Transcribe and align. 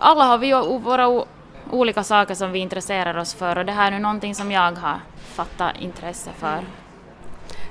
alla 0.00 0.24
har 0.24 0.38
vi 0.38 0.46
ju 0.46 0.78
våra 0.78 1.24
olika 1.70 2.04
saker 2.04 2.34
som 2.34 2.52
vi 2.52 2.58
intresserar 2.58 3.18
oss 3.18 3.34
för 3.34 3.58
och 3.58 3.64
det 3.64 3.72
här 3.72 3.86
är 3.86 3.96
nu 3.96 4.02
någonting 4.02 4.34
som 4.34 4.52
jag 4.52 4.72
har 4.72 5.00
fattat 5.34 5.80
intresse 5.80 6.30
för. 6.38 6.64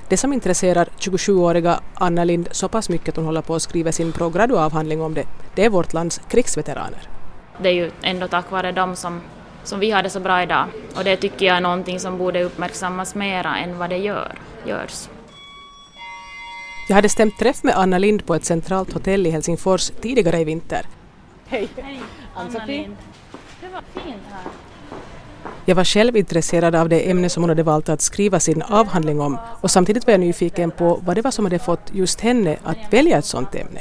Det 0.08 0.16
som 0.16 0.32
intresserar 0.32 0.88
27-åriga 0.98 1.80
Anna 1.94 2.24
Lind 2.24 2.48
så 2.50 2.68
pass 2.68 2.88
mycket 2.88 3.08
att 3.08 3.16
hon 3.16 3.24
håller 3.24 3.42
på 3.42 3.54
att 3.54 3.62
skriva 3.62 3.92
sin 3.92 4.12
prograduavhandling 4.12 5.02
om 5.02 5.14
det, 5.14 5.26
det 5.54 5.64
är 5.64 5.70
vårt 5.70 5.92
lands 5.92 6.20
krigsveteraner. 6.28 7.08
Det 7.62 7.68
är 7.68 7.72
ju 7.72 7.90
ändå 8.02 8.28
tack 8.28 8.50
vare 8.50 8.72
dem 8.72 8.96
som, 8.96 9.20
som 9.64 9.80
vi 9.80 9.90
har 9.90 10.02
det 10.02 10.10
så 10.10 10.20
bra 10.20 10.42
idag 10.42 10.66
och 10.96 11.04
det 11.04 11.16
tycker 11.16 11.46
jag 11.46 11.56
är 11.56 11.60
någonting 11.60 12.00
som 12.00 12.18
borde 12.18 12.42
uppmärksammas 12.42 13.14
mera 13.14 13.56
än 13.56 13.78
vad 13.78 13.90
det 13.90 13.98
gör, 13.98 14.38
görs. 14.66 15.08
Jag 16.88 16.94
hade 16.94 17.08
stämt 17.08 17.38
träff 17.38 17.62
med 17.62 17.74
Anna 17.76 17.98
Lind 17.98 18.26
på 18.26 18.34
ett 18.34 18.44
centralt 18.44 18.92
hotell 18.92 19.26
i 19.26 19.30
Helsingfors 19.30 19.90
tidigare 20.00 20.40
i 20.40 20.44
vinter. 20.44 20.86
Hej! 21.46 21.68
Hej, 21.76 22.00
Lind. 22.66 22.96
Det 23.60 23.68
var 23.68 24.02
fint 24.02 24.22
här. 24.30 24.52
Jag 25.64 25.74
var 25.74 25.84
själv 25.84 26.16
intresserad 26.16 26.74
av 26.74 26.88
det 26.88 27.10
ämne 27.10 27.28
som 27.28 27.42
hon 27.42 27.50
hade 27.50 27.62
valt 27.62 27.88
att 27.88 28.00
skriva 28.00 28.40
sin 28.40 28.62
avhandling 28.62 29.20
om 29.20 29.38
och 29.60 29.70
samtidigt 29.70 30.06
var 30.06 30.12
jag 30.12 30.20
nyfiken 30.20 30.70
på 30.70 31.00
vad 31.04 31.16
det 31.16 31.22
var 31.22 31.30
som 31.30 31.44
hade 31.44 31.58
fått 31.58 31.90
just 31.92 32.20
henne 32.20 32.56
att 32.64 32.78
välja 32.90 33.18
ett 33.18 33.24
sådant 33.24 33.54
ämne. 33.54 33.80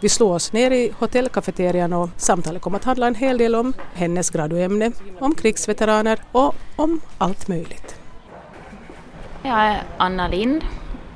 Vi 0.00 0.08
slog 0.08 0.30
oss 0.30 0.52
ner 0.52 0.70
i 0.70 0.92
hotellkafeterian 0.98 1.92
och 1.92 2.08
samtalet 2.16 2.62
kom 2.62 2.74
att 2.74 2.84
handla 2.84 3.06
en 3.06 3.14
hel 3.14 3.38
del 3.38 3.54
om 3.54 3.72
hennes 3.94 4.30
graduämne, 4.30 4.92
om 5.20 5.34
krigsveteraner 5.34 6.18
och 6.32 6.54
om 6.76 7.00
allt 7.18 7.48
möjligt. 7.48 7.96
Jag 9.42 9.60
är 9.60 9.82
Anna 9.96 10.28
Lind 10.28 10.64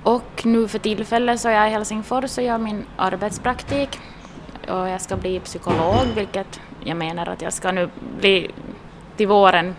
och 0.03 0.43
nu 0.47 0.69
för 0.69 0.79
tillfället 0.79 1.41
så 1.41 1.49
är 1.49 1.53
jag 1.53 1.69
i 1.69 1.71
Helsingfors 1.71 2.39
och 2.39 2.45
gör 2.45 2.59
min 2.59 2.85
arbetspraktik 2.97 3.99
och 4.69 4.89
jag 4.89 5.01
ska 5.01 5.17
bli 5.17 5.41
psykolog 5.41 6.07
vilket 6.15 6.61
jag 6.85 6.97
menar 6.97 7.29
att 7.29 7.43
jag 7.43 7.53
ska 7.53 7.73
nu 7.73 7.89
bli 8.19 8.51
till 9.17 9.29
våren 9.29 9.77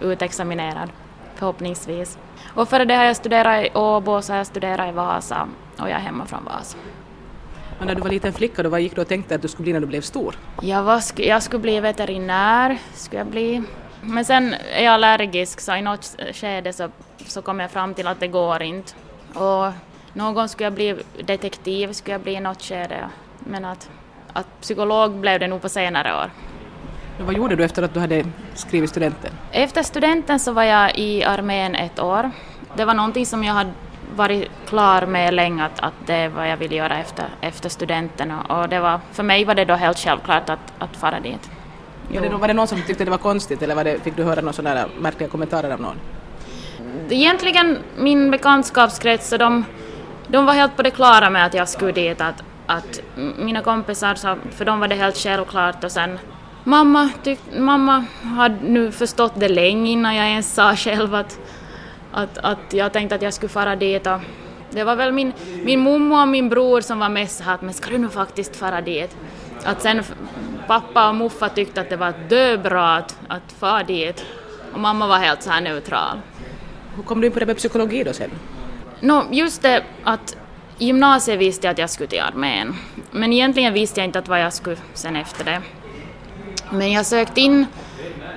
utexaminerad 0.00 0.90
förhoppningsvis. 1.34 2.18
Och 2.54 2.68
före 2.68 2.84
det 2.84 2.94
har 2.94 3.04
jag 3.04 3.16
studerat 3.16 3.66
i 3.66 3.70
Åbo 3.74 4.22
så 4.22 4.32
har 4.32 4.38
jag 4.38 4.46
studerat 4.46 4.88
i 4.88 4.92
Vasa 4.92 5.48
och 5.78 5.88
jag 5.88 5.96
är 5.96 5.98
hemma 5.98 6.26
från 6.26 6.44
Vasa. 6.44 6.78
Men 7.78 7.88
när 7.88 7.94
du 7.94 8.00
var 8.00 8.10
liten 8.10 8.32
flicka, 8.32 8.62
då, 8.62 8.68
vad 8.68 8.80
gick 8.80 8.94
du 8.94 9.00
och 9.00 9.08
tänkte 9.08 9.34
att 9.34 9.42
du 9.42 9.48
skulle 9.48 9.64
bli 9.64 9.72
när 9.72 9.80
du 9.80 9.86
blev 9.86 10.00
stor? 10.00 10.34
Jag, 10.62 10.82
var, 10.82 11.02
jag 11.16 11.42
skulle 11.42 11.60
bli 11.60 11.80
veterinär, 11.80 12.78
skulle 12.94 13.20
jag 13.20 13.26
bli. 13.26 13.62
Men 14.00 14.24
sen 14.24 14.54
är 14.54 14.84
jag 14.84 14.94
allergisk 14.94 15.60
så 15.60 15.76
i 15.76 15.82
något 15.82 16.16
skede 16.32 16.72
så, 16.72 16.88
så 17.26 17.42
kom 17.42 17.60
jag 17.60 17.70
fram 17.70 17.94
till 17.94 18.06
att 18.06 18.20
det 18.20 18.28
går 18.28 18.62
inte. 18.62 18.92
Och 19.34 19.72
någon 20.12 20.48
skulle 20.48 20.66
jag 20.66 20.72
bli 20.72 20.96
detektiv, 21.24 21.92
skulle 21.92 22.14
jag 22.14 22.20
bli 22.20 22.34
i 22.34 22.40
något 22.40 22.62
skede. 22.62 23.08
Men 23.38 23.64
att, 23.64 23.90
att 24.34 24.60
psykolog 24.60 25.12
blev 25.12 25.40
det 25.40 25.48
nog 25.48 25.62
på 25.62 25.68
senare 25.68 26.14
år. 26.14 26.30
Vad 27.18 27.34
gjorde 27.36 27.56
du 27.56 27.64
efter 27.64 27.82
att 27.82 27.94
du 27.94 28.00
hade 28.00 28.24
skrivit 28.54 28.90
studenten? 28.90 29.30
Efter 29.52 29.82
studenten 29.82 30.40
så 30.40 30.52
var 30.52 30.62
jag 30.62 30.98
i 30.98 31.24
armén 31.24 31.74
ett 31.74 32.00
år. 32.00 32.30
Det 32.76 32.84
var 32.84 32.94
någonting 32.94 33.26
som 33.26 33.44
jag 33.44 33.54
hade 33.54 33.70
varit 34.16 34.50
klar 34.66 35.06
med 35.06 35.34
länge 35.34 35.64
att, 35.64 35.80
att 35.80 35.94
det 36.06 36.14
är 36.14 36.28
vad 36.28 36.50
jag 36.50 36.56
vill 36.56 36.72
göra 36.72 36.98
efter, 36.98 37.24
efter 37.40 37.68
studenten 37.68 38.30
och, 38.30 38.60
och 38.60 38.68
det 38.68 38.80
var, 38.80 39.00
för 39.12 39.22
mig 39.22 39.44
var 39.44 39.54
det 39.54 39.64
då 39.64 39.74
helt 39.74 39.98
självklart 39.98 40.50
att, 40.50 40.72
att 40.78 40.96
fara 40.96 41.20
dit. 41.20 41.50
Var 42.14 42.20
det, 42.20 42.28
var 42.28 42.48
det 42.48 42.54
någon 42.54 42.68
som 42.68 42.82
tyckte 42.82 43.04
det 43.04 43.10
var 43.10 43.18
konstigt 43.18 43.62
eller 43.62 43.74
var 43.74 43.84
det, 43.84 44.00
fick 44.02 44.16
du 44.16 44.24
höra 44.24 44.40
några 44.40 44.52
sådana 44.52 44.84
märkliga 45.00 45.28
kommentarer 45.28 45.70
av 45.70 45.80
någon? 45.80 45.96
Egentligen 47.10 47.78
min 47.98 48.30
bekantskapskrets, 48.30 49.28
så 49.28 49.36
de, 49.36 49.64
de 50.28 50.46
var 50.46 50.54
helt 50.54 50.76
på 50.76 50.82
det 50.82 50.90
klara 50.90 51.30
med 51.30 51.46
att 51.46 51.54
jag 51.54 51.68
skulle 51.68 51.92
dit. 51.92 52.20
Att, 52.20 52.42
att 52.66 53.00
mina 53.38 53.62
kompisar, 53.62 54.14
så, 54.14 54.36
för 54.50 54.64
dem 54.64 54.80
var 54.80 54.88
det 54.88 54.94
helt 54.94 55.16
självklart 55.16 55.84
och 55.84 55.92
sen 55.92 56.18
mamma, 56.64 57.10
tyck, 57.22 57.40
mamma 57.58 58.04
hade 58.22 58.56
nu 58.62 58.92
förstått 58.92 59.32
det 59.36 59.48
länge 59.48 59.90
innan 59.90 60.16
jag 60.16 60.26
ens 60.26 60.54
sa 60.54 60.76
själv 60.76 61.14
att, 61.14 61.38
att, 62.12 62.38
att 62.38 62.72
jag 62.72 62.92
tänkte 62.92 63.14
att 63.14 63.22
jag 63.22 63.34
skulle 63.34 63.48
fara 63.48 63.76
dit. 63.76 64.06
Och 64.06 64.20
det 64.70 64.84
var 64.84 64.96
väl 64.96 65.12
min, 65.12 65.32
min 65.64 65.80
mormor 65.80 66.22
och 66.22 66.28
min 66.28 66.48
bror 66.48 66.80
som 66.80 66.98
var 66.98 67.08
mest 67.08 67.44
så 67.44 67.50
att 67.50 67.62
men 67.62 67.74
ska 67.74 67.90
du 67.90 67.98
nu 67.98 68.08
faktiskt 68.08 68.56
fara 68.56 68.80
dit? 68.80 69.16
Att 69.64 69.82
sen 69.82 70.02
pappa 70.66 71.08
och 71.08 71.14
muffa 71.14 71.48
tyckte 71.48 71.80
att 71.80 71.90
det 71.90 71.96
var 71.96 72.14
döbra 72.28 72.96
att, 72.96 73.18
att 73.28 73.52
fara 73.58 73.82
dit 73.82 74.24
och 74.72 74.80
mamma 74.80 75.06
var 75.06 75.18
helt 75.18 75.42
så 75.42 75.50
här 75.50 75.60
neutral. 75.60 76.20
Hur 76.96 77.02
kom 77.02 77.20
du 77.20 77.26
in 77.26 77.32
på 77.32 77.38
det 77.38 77.46
med 77.46 77.56
psykologi 77.56 78.04
då 78.04 78.12
sen? 78.12 78.30
No, 79.00 79.24
just 79.30 79.62
det 79.62 79.84
att 80.04 80.36
i 80.78 80.86
gymnasiet 80.86 81.38
visste 81.38 81.66
jag 81.66 81.72
att 81.72 81.78
jag 81.78 81.90
skulle 81.90 82.08
till 82.08 82.20
armén. 82.20 82.74
Men 83.10 83.32
egentligen 83.32 83.72
visste 83.72 84.00
jag 84.00 84.04
inte 84.04 84.18
att 84.18 84.28
vad 84.28 84.40
jag 84.40 84.52
skulle 84.52 84.76
sen 84.94 85.16
efter 85.16 85.44
det. 85.44 85.62
Men 86.70 86.92
jag 86.92 87.06
sökte 87.06 87.40
in 87.40 87.66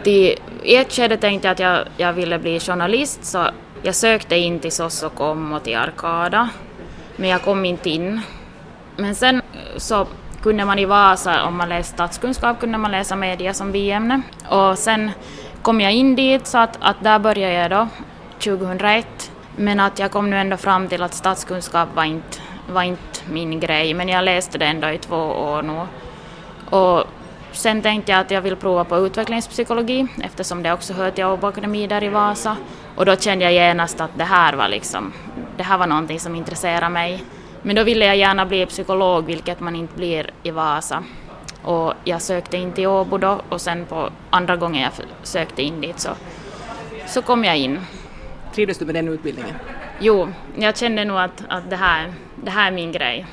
till... 0.03 0.36
I 0.64 0.76
ett 0.76 0.94
skede 0.94 1.18
tänkte 1.18 1.47
jag 1.47 1.53
att 1.53 1.59
jag, 1.59 1.88
jag 1.97 2.14
ville 2.14 2.40
bli 2.40 2.59
journalist 2.59 3.26
så 3.26 3.47
jag 3.84 3.96
sökte 3.96 4.36
in 4.36 4.59
till 4.59 4.72
Sossokom 4.72 5.53
och 5.53 5.64
till 5.64 5.78
Arkada. 5.78 6.50
Men 7.16 7.30
jag 7.30 7.42
kom 7.42 7.66
inte 7.66 7.90
in. 7.90 8.22
Men 8.96 9.16
sen 9.16 9.36
eh, 9.36 9.78
så 9.78 10.08
kunde 10.42 10.66
man 10.66 10.80
i 10.80 10.86
Vasa, 10.86 11.44
om 11.44 11.58
man 11.58 11.70
läste 11.70 11.94
statskunskap, 11.94 12.59
kunde 12.59 12.78
man 12.78 12.92
läsa 12.92 13.16
media 13.16 13.53
som 13.53 13.72
biämne. 13.72 14.22
Och 14.50 14.78
sen 14.78 15.12
kom 15.62 15.81
jag 15.81 15.94
in 15.94 16.16
dit 16.16 16.47
så 16.47 16.58
att, 16.58 16.78
att 16.81 17.03
där 17.03 17.20
började 17.20 17.53
jag 17.53 17.72
då 17.72 17.88
2001. 18.40 19.31
Men 19.59 19.79
att 19.79 20.00
jag 20.00 20.12
kom 20.12 20.29
nu 20.29 20.38
ändå 20.38 20.57
fram 20.57 20.88
till 20.88 21.03
att 21.03 21.13
statskunskap 21.13 21.90
var 21.95 22.03
inte, 22.03 22.38
var 22.69 22.84
inte 22.84 23.19
min 23.29 23.59
grej, 23.59 23.94
men 23.94 24.09
jag 24.09 24.23
läste 24.23 24.57
det 24.57 24.66
ändå 24.66 24.90
i 24.90 24.97
två 24.97 25.18
år 25.18 25.62
nu. 25.62 25.81
Och 26.78 27.03
sen 27.51 27.81
tänkte 27.81 28.12
jag 28.12 28.22
att 28.22 28.31
jag 28.31 28.41
vill 28.41 28.56
prova 28.56 28.84
på 28.84 28.97
utvecklingspsykologi 28.97 30.07
eftersom 30.23 30.63
det 30.63 30.73
också 30.73 30.94
hör 30.94 31.12
till 31.12 31.25
Åbo 31.25 31.47
Akademi 31.47 31.88
där 31.88 32.03
i 32.03 32.09
Vasa. 32.09 32.57
Och 32.96 33.06
då 33.06 33.16
kände 33.16 33.46
jag 33.46 33.53
genast 33.53 34.01
att 34.01 34.12
det 34.17 34.23
här 34.23 34.53
var 34.53 34.67
liksom, 34.67 35.13
det 35.57 35.63
här 35.63 35.78
var 35.78 35.88
någonting 35.88 36.19
som 36.19 36.35
intresserade 36.35 36.90
mig. 36.90 37.23
Men 37.62 37.75
då 37.75 37.84
ville 37.84 38.06
jag 38.06 38.17
gärna 38.17 38.46
bli 38.46 38.66
psykolog, 38.66 39.25
vilket 39.25 39.59
man 39.59 39.75
inte 39.75 39.96
blir 39.96 40.29
i 40.44 40.51
Vasa. 40.51 41.03
Och 41.63 41.94
jag 42.03 42.22
sökte 42.22 42.57
in 42.57 42.72
till 42.72 42.88
Åbo 42.88 43.17
då 43.17 43.41
och 43.50 43.62
sen 43.62 43.85
på 43.85 44.09
andra 44.29 44.56
gången 44.56 44.81
jag 44.81 44.91
sökte 45.23 45.62
in 45.62 45.81
dit 45.81 46.00
så, 46.00 46.09
så 47.07 47.22
kom 47.22 47.44
jag 47.44 47.57
in. 47.57 47.79
Trivdes 48.57 48.78
du 48.78 48.85
med 48.85 48.95
den 48.95 49.07
utbildningen? 49.07 49.56
Jo, 50.00 50.28
jag 50.56 50.78
kände 50.78 51.06
nog 51.06 51.18
att, 51.18 51.44
att 51.50 51.69
det, 51.69 51.75
här, 51.75 52.13
det 52.35 52.51
här 52.51 52.68
är 52.68 52.72
min 52.72 52.91
grej. 52.91 53.25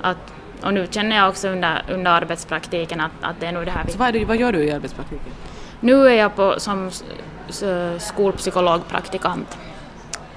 Att, 0.00 0.32
och 0.62 0.74
nu 0.74 0.86
känner 0.90 1.16
jag 1.16 1.28
också 1.28 1.48
under, 1.48 1.82
under 1.90 2.10
arbetspraktiken 2.10 3.00
att, 3.00 3.10
att 3.20 3.40
det 3.40 3.46
är 3.46 3.52
nog 3.52 3.64
det 3.64 3.70
här. 3.70 3.84
Så 3.88 3.98
vad, 3.98 4.12
det, 4.12 4.24
vad 4.24 4.36
gör 4.36 4.52
du 4.52 4.64
i 4.64 4.70
arbetspraktiken? 4.70 5.32
Nu 5.80 6.08
är 6.08 6.14
jag 6.14 6.36
på, 6.36 6.60
som 6.60 6.90
skolpsykologpraktikant. 7.98 9.58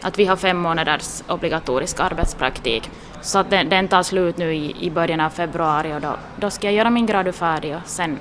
Att 0.02 0.20
vi 0.20 0.26
har 0.26 0.36
fem 0.36 0.58
månaders 0.58 1.24
obligatorisk 1.28 2.00
arbetspraktik. 2.00 2.90
Så 3.22 3.40
att 3.40 3.50
den, 3.50 3.70
den 3.70 3.88
tar 3.88 4.04
slut 4.04 4.38
nu 4.38 4.54
i, 4.54 4.86
i 4.86 4.92
början 4.92 5.20
av 5.20 5.30
februari 5.30 5.94
och 5.94 6.02
då, 6.02 6.16
då 6.36 6.50
ska 6.50 6.68
jag 6.68 6.74
göra 6.74 6.90
min 6.90 7.06
gradu 7.06 7.32
färdig 7.32 7.76
och 7.76 7.82
sen 7.86 8.20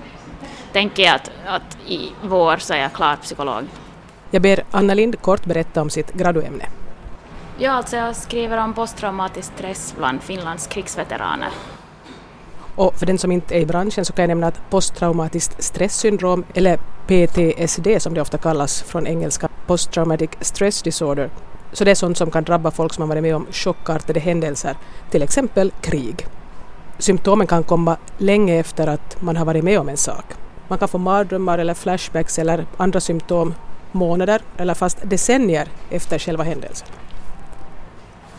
tänker 0.73 1.03
jag 1.03 1.15
att, 1.15 1.31
att 1.47 1.79
i 1.87 2.13
vår 2.23 2.57
så 2.57 2.75
är 2.75 2.79
jag 2.79 2.93
klar 2.93 3.17
psykolog. 3.17 3.65
Jag 4.31 4.43
ber 4.43 4.65
Anna 4.71 4.95
Lind 4.95 5.23
kort 5.23 5.45
berätta 5.45 5.83
om 5.83 5.91
sitt 5.91 6.13
graduämne. 6.13 6.67
Ja, 7.59 7.71
alltså 7.71 7.97
jag 7.97 8.17
skriver 8.17 8.59
om 8.59 8.75
posttraumatisk 8.75 9.53
stress 9.57 9.95
bland 9.99 10.23
Finlands 10.23 10.67
krigsveteraner. 10.67 11.49
Och 12.77 12.95
för 12.95 13.07
den 13.07 13.19
som 13.19 13.33
inte 13.33 13.55
är 13.55 13.61
i 13.61 13.67
branschen 13.67 14.05
så 14.05 14.13
kan 14.13 14.23
jag 14.23 14.29
nämna 14.29 14.47
att 14.47 14.71
posttraumatiskt 14.71 15.63
stresssyndrom, 15.63 16.45
eller 16.55 16.79
PTSD 17.07 18.03
som 18.03 18.15
det 18.15 18.21
ofta 18.21 18.39
kallas 18.39 18.83
från 18.83 19.07
engelska, 19.07 19.49
Post 19.67 19.93
Traumatic 19.93 20.31
Stress 20.41 20.83
Disorder, 20.83 21.31
så 21.73 21.85
det 21.85 21.91
är 21.91 21.95
sånt 21.95 22.19
som 22.19 22.31
kan 22.31 22.45
drabba 22.45 22.71
folk 22.71 22.93
som 22.93 23.03
har 23.03 23.09
varit 23.09 23.23
med 23.23 23.37
om 23.37 23.47
chockartade 23.51 24.21
händelser, 24.21 24.77
till 25.11 25.23
exempel 25.23 25.73
krig. 25.81 26.27
Symptomen 26.99 27.47
kan 27.47 27.63
komma 27.63 27.97
länge 28.19 28.61
efter 28.61 28.87
att 28.87 29.23
man 29.23 29.37
har 29.37 29.45
varit 29.45 29.65
med 29.65 29.81
om 29.81 29.89
en 29.89 29.97
sak. 29.97 30.25
Man 30.69 30.79
kan 30.79 30.89
få 30.89 30.99
mardrömmar 30.99 31.59
eller 31.59 31.75
flashbacks 31.75 32.39
eller 32.39 32.67
andra 32.77 33.01
symptom 33.01 33.55
månader 33.93 34.41
eller 34.57 34.75
fast 34.75 34.99
decennier 35.03 35.69
efter 35.91 36.19
själva 36.19 36.45
händelsen. 36.45 36.89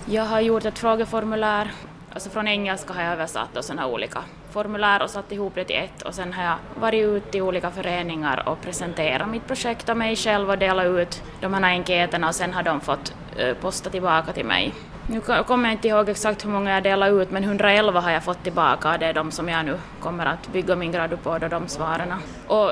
Jag 0.05 0.23
har 0.23 0.39
gjort 0.39 0.65
ett 0.65 0.79
frågeformulär, 0.79 1.71
alltså 2.13 2.29
från 2.29 2.47
engelska 2.47 2.93
har 2.93 3.01
jag 3.01 3.13
översatt 3.13 3.57
och 3.57 3.65
sådana 3.65 3.87
olika 3.87 4.23
formulär 4.51 5.03
och 5.03 5.09
satt 5.09 5.31
ihop 5.31 5.55
det 5.55 5.63
till 5.63 5.75
ett 5.75 6.01
och 6.01 6.13
sen 6.13 6.33
har 6.33 6.43
jag 6.43 6.55
varit 6.79 7.03
ute 7.03 7.37
i 7.37 7.41
olika 7.41 7.71
föreningar 7.71 8.49
och 8.49 8.61
presenterat 8.61 9.29
mitt 9.29 9.47
projekt 9.47 9.89
och 9.89 9.97
mig 9.97 10.15
själv 10.15 10.49
och 10.49 10.57
delat 10.57 10.85
ut 10.85 11.23
de 11.41 11.53
här 11.53 11.63
enkäterna 11.63 12.27
och 12.27 12.35
sen 12.35 12.53
har 12.53 12.63
de 12.63 12.81
fått 12.81 13.13
eh, 13.37 13.53
posta 13.53 13.89
tillbaka 13.89 14.33
till 14.33 14.45
mig. 14.45 14.73
Nu 15.07 15.21
kommer 15.21 15.69
jag 15.69 15.73
inte 15.73 15.87
ihåg 15.87 16.09
exakt 16.09 16.45
hur 16.45 16.49
många 16.49 16.71
jag 16.71 16.83
delade 16.83 17.11
ut 17.11 17.31
men 17.31 17.43
111 17.43 17.99
har 17.99 18.11
jag 18.11 18.23
fått 18.23 18.43
tillbaka 18.43 18.91
och 18.91 18.99
det 18.99 19.05
är 19.05 19.13
de 19.13 19.31
som 19.31 19.49
jag 19.49 19.65
nu 19.65 19.77
kommer 19.99 20.25
att 20.25 20.47
bygga 20.53 20.75
min 20.75 20.91
gradu 20.91 21.17
på, 21.17 21.37
då 21.37 21.47
de 21.47 21.67
svaren. 21.67 22.13
Och 22.47 22.71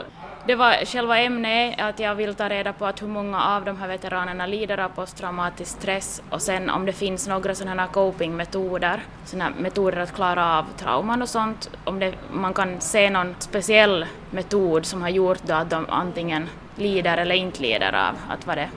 det 0.49 0.55
var 0.55 0.85
själva 0.85 1.19
ämnet 1.19 1.79
att 1.79 1.99
jag 1.99 2.15
vill 2.15 2.35
ta 2.35 2.49
reda 2.49 2.73
på 2.73 2.85
att 2.85 3.01
hur 3.01 3.07
många 3.07 3.43
av 3.43 3.65
de 3.65 3.77
här 3.77 3.87
veteranerna 3.87 4.45
lider 4.45 4.77
av 4.77 4.89
posttraumatisk 4.89 5.71
stress 5.71 6.21
och 6.29 6.41
sen 6.41 6.69
om 6.69 6.85
det 6.85 6.93
finns 6.93 7.27
några 7.27 7.55
sådana 7.55 7.81
här 7.81 7.89
copingmetoder, 7.89 9.03
sådana 9.25 9.49
metoder 9.59 9.97
att 9.97 10.15
klara 10.15 10.57
av 10.57 10.65
trauman 10.77 11.21
och 11.21 11.29
sånt, 11.29 11.69
om 11.83 11.99
det, 11.99 12.13
man 12.31 12.53
kan 12.53 12.81
se 12.81 13.09
någon 13.09 13.35
speciell 13.39 14.05
metod 14.31 14.85
som 14.85 15.01
har 15.01 15.09
gjort 15.09 15.43
då 15.43 15.53
att 15.53 15.69
de 15.69 15.85
antingen 15.89 16.49
lider 16.75 17.17
eller 17.17 17.35
inte 17.35 17.61
lider 17.61 17.93
av 17.93 18.15
att 18.29 18.47
vara 18.47 18.55
det. 18.55 18.69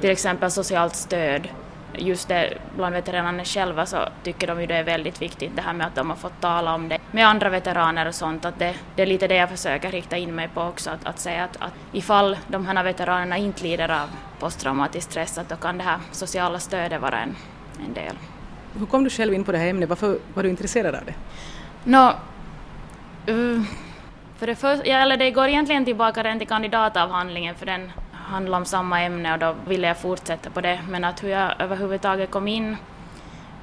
Till 0.00 0.10
exempel 0.10 0.50
socialt 0.50 0.96
stöd 0.96 1.48
just 2.00 2.28
det, 2.28 2.58
bland 2.76 2.94
veteranerna 2.94 3.44
själva 3.44 3.86
så 3.86 3.98
tycker 4.22 4.46
de 4.46 4.60
ju 4.60 4.66
det 4.66 4.74
är 4.74 4.84
väldigt 4.84 5.22
viktigt 5.22 5.56
det 5.56 5.62
här 5.62 5.72
med 5.72 5.86
att 5.86 5.94
de 5.94 6.10
har 6.10 6.16
fått 6.16 6.40
tala 6.40 6.74
om 6.74 6.88
det 6.88 6.98
med 7.10 7.26
andra 7.26 7.48
veteraner 7.48 8.08
och 8.08 8.14
sånt, 8.14 8.44
att 8.44 8.58
det, 8.58 8.74
det 8.96 9.02
är 9.02 9.06
lite 9.06 9.28
det 9.28 9.34
jag 9.34 9.50
försöker 9.50 9.90
rikta 9.90 10.16
in 10.16 10.34
mig 10.34 10.48
på 10.54 10.62
också, 10.62 10.90
att, 10.90 11.06
att 11.06 11.18
säga 11.18 11.44
att, 11.44 11.56
att 11.60 11.72
ifall 11.92 12.36
de 12.48 12.66
här 12.66 12.84
veteranerna 12.84 13.36
inte 13.36 13.62
lider 13.62 13.88
av 13.88 14.08
posttraumatisk 14.38 15.10
stress, 15.10 15.38
att 15.38 15.48
då 15.48 15.56
kan 15.56 15.78
det 15.78 15.84
här 15.84 15.98
sociala 16.12 16.58
stödet 16.58 17.00
vara 17.00 17.20
en, 17.20 17.36
en 17.86 17.94
del. 17.94 18.14
Hur 18.78 18.86
kom 18.86 19.04
du 19.04 19.10
själv 19.10 19.34
in 19.34 19.44
på 19.44 19.52
det 19.52 19.58
här 19.58 19.68
ämnet? 19.68 19.88
Varför 19.88 20.18
var 20.34 20.42
du 20.42 20.48
intresserad 20.48 20.94
av 20.94 21.04
det? 21.04 21.14
Nå, 21.84 22.14
uh, 23.28 23.62
för 24.38 24.46
det, 24.46 24.54
för, 24.54 24.88
eller 24.88 25.16
det 25.16 25.30
går 25.30 25.48
egentligen 25.48 25.84
tillbaka 25.84 26.38
till 26.38 26.48
kandidatavhandlingen 26.48 27.54
för 27.54 27.66
den 27.66 27.92
handla 28.30 28.56
om 28.56 28.64
samma 28.64 29.00
ämne 29.00 29.32
och 29.32 29.38
då 29.38 29.54
ville 29.66 29.86
jag 29.86 29.98
fortsätta 29.98 30.50
på 30.50 30.60
det. 30.60 30.80
Men 30.88 31.04
att 31.04 31.22
hur 31.22 31.28
jag 31.28 31.52
överhuvudtaget 31.58 32.30
kom 32.30 32.48
in 32.48 32.76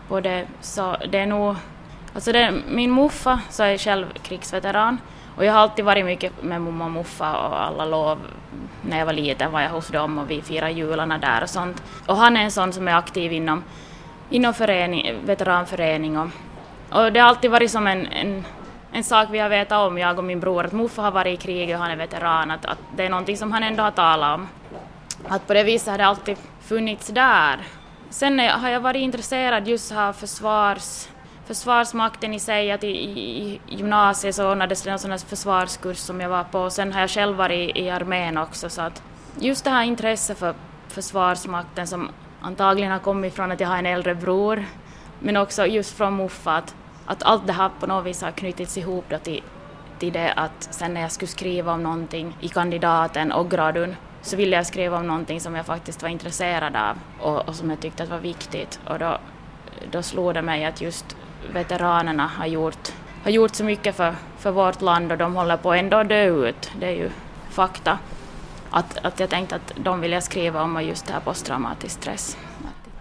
på 0.07 0.19
det 0.19 0.47
så 0.61 0.95
det 1.09 1.17
är 1.17 1.25
nog... 1.25 1.55
Alltså 2.15 2.31
det, 2.31 2.53
min 2.67 2.91
muffa 2.91 3.39
så 3.49 3.63
är 3.63 3.77
själv 3.77 4.05
krigsveteran 4.21 4.97
och 5.35 5.45
jag 5.45 5.53
har 5.53 5.59
alltid 5.59 5.85
varit 5.85 6.05
mycket 6.05 6.43
med 6.43 6.61
mamma 6.61 6.85
och 6.85 6.91
muffa 6.91 7.47
och 7.47 7.61
alla 7.65 7.85
lov 7.85 8.17
när 8.81 8.99
jag 8.99 9.05
var 9.05 9.13
liten 9.13 9.51
var 9.51 9.61
jag 9.61 9.69
hos 9.69 9.87
dem 9.87 10.17
och 10.17 10.31
vi 10.31 10.41
firade 10.41 10.71
jularna 10.71 11.17
där 11.17 11.43
och 11.43 11.49
sånt. 11.49 11.83
Och 12.07 12.15
han 12.15 12.37
är 12.37 12.41
en 12.43 12.51
sån 12.51 12.73
som 12.73 12.87
är 12.87 12.95
aktiv 12.95 13.33
inom, 13.33 13.63
inom 14.29 14.53
förening, 14.53 15.13
veteranförening 15.25 16.17
och, 16.17 16.27
och 16.89 17.13
det 17.13 17.19
har 17.19 17.29
alltid 17.29 17.51
varit 17.51 17.71
som 17.71 17.87
en, 17.87 18.07
en 18.07 18.45
en 18.91 19.03
sak 19.03 19.27
vi 19.31 19.39
har 19.39 19.49
vetat 19.49 19.87
om, 19.87 19.97
jag 19.97 20.17
och 20.17 20.23
min 20.23 20.39
bror, 20.39 20.65
att 20.65 20.71
Muffa 20.71 21.01
har 21.01 21.11
varit 21.11 21.39
i 21.39 21.43
krig 21.43 21.75
och 21.75 21.81
han 21.81 21.91
är 21.91 21.95
veteran, 21.95 22.51
att, 22.51 22.65
att 22.65 22.77
det 22.95 23.05
är 23.05 23.09
någonting 23.09 23.37
som 23.37 23.51
han 23.51 23.63
ändå 23.63 23.83
har 23.83 23.91
talat 23.91 24.39
om. 24.39 24.47
Att 25.29 25.47
på 25.47 25.53
det 25.53 25.63
viset 25.63 25.87
har 25.87 25.97
det 25.97 26.05
alltid 26.05 26.37
funnits 26.61 27.07
där. 27.07 27.59
Sen 28.09 28.39
har 28.39 28.69
jag 28.69 28.79
varit 28.79 28.99
intresserad 28.99 29.67
just 29.67 29.91
av 29.91 30.13
försvars, 30.13 31.07
försvarsmakten 31.45 32.33
i 32.33 32.39
sig, 32.39 32.71
att 32.71 32.83
i, 32.83 32.87
i 32.87 33.61
gymnasiet 33.67 34.35
så 34.35 34.51
ordnades 34.51 34.83
det 34.83 34.91
en 34.91 34.99
sån 34.99 35.11
här 35.11 35.17
försvarskurs 35.17 35.97
som 35.97 36.21
jag 36.21 36.29
var 36.29 36.43
på, 36.43 36.69
sen 36.69 36.93
har 36.93 37.01
jag 37.01 37.09
själv 37.09 37.37
varit 37.37 37.75
i, 37.75 37.81
i 37.81 37.89
armén 37.89 38.37
också, 38.37 38.69
så 38.69 38.81
att 38.81 39.03
just 39.39 39.63
det 39.63 39.69
här 39.69 39.83
intresset 39.83 40.37
för 40.37 40.55
försvarsmakten 40.87 41.87
som 41.87 42.09
antagligen 42.41 42.91
har 42.91 42.99
kommit 42.99 43.33
från 43.33 43.51
att 43.51 43.59
jag 43.59 43.67
har 43.67 43.77
en 43.77 43.85
äldre 43.85 44.15
bror, 44.15 44.65
men 45.19 45.37
också 45.37 45.65
just 45.65 45.97
från 45.97 46.15
Muffa, 46.15 46.51
att 46.55 46.75
att 47.07 47.23
allt 47.23 47.47
det 47.47 47.53
här 47.53 47.71
på 47.79 47.87
något 47.87 48.05
vis 48.05 48.21
har 48.21 48.31
knutits 48.31 48.77
ihop 48.77 49.05
då 49.09 49.17
till, 49.17 49.43
till 49.99 50.13
det 50.13 50.33
att 50.33 50.67
sen 50.71 50.93
när 50.93 51.01
jag 51.01 51.11
skulle 51.11 51.29
skriva 51.29 51.73
om 51.73 51.83
någonting 51.83 52.37
i 52.41 52.47
kandidaten 52.47 53.31
och 53.31 53.51
gradun 53.51 53.95
så 54.21 54.35
ville 54.35 54.55
jag 54.55 54.65
skriva 54.65 54.97
om 54.97 55.07
någonting 55.07 55.41
som 55.41 55.55
jag 55.55 55.65
faktiskt 55.65 56.01
var 56.01 56.09
intresserad 56.09 56.75
av 56.75 56.97
och, 57.19 57.49
och 57.49 57.55
som 57.55 57.69
jag 57.69 57.79
tyckte 57.79 58.05
var 58.05 58.17
viktigt 58.17 58.79
och 58.87 58.99
då, 58.99 59.17
då 59.91 60.03
slog 60.03 60.33
det 60.33 60.41
mig 60.41 60.65
att 60.65 60.81
just 60.81 61.17
veteranerna 61.53 62.27
har 62.27 62.45
gjort, 62.45 62.93
har 63.23 63.31
gjort 63.31 63.55
så 63.55 63.63
mycket 63.63 63.95
för, 63.95 64.15
för 64.37 64.51
vårt 64.51 64.81
land 64.81 65.11
och 65.11 65.17
de 65.17 65.35
håller 65.35 65.57
på 65.57 65.73
ändå 65.73 65.97
att 65.97 66.09
dö 66.09 66.49
ut, 66.49 66.71
det 66.79 66.85
är 66.85 66.95
ju 66.95 67.09
fakta. 67.49 67.99
Att, 68.69 68.97
att 69.05 69.19
jag 69.19 69.29
tänkte 69.29 69.55
att 69.55 69.73
de 69.75 70.01
vill 70.01 70.11
jag 70.11 70.23
skriva 70.23 70.63
om 70.63 70.75
och 70.75 70.83
just 70.83 71.07
det 71.07 71.13
här 71.13 71.19
posttraumatisk 71.19 71.95
stress. 71.95 72.37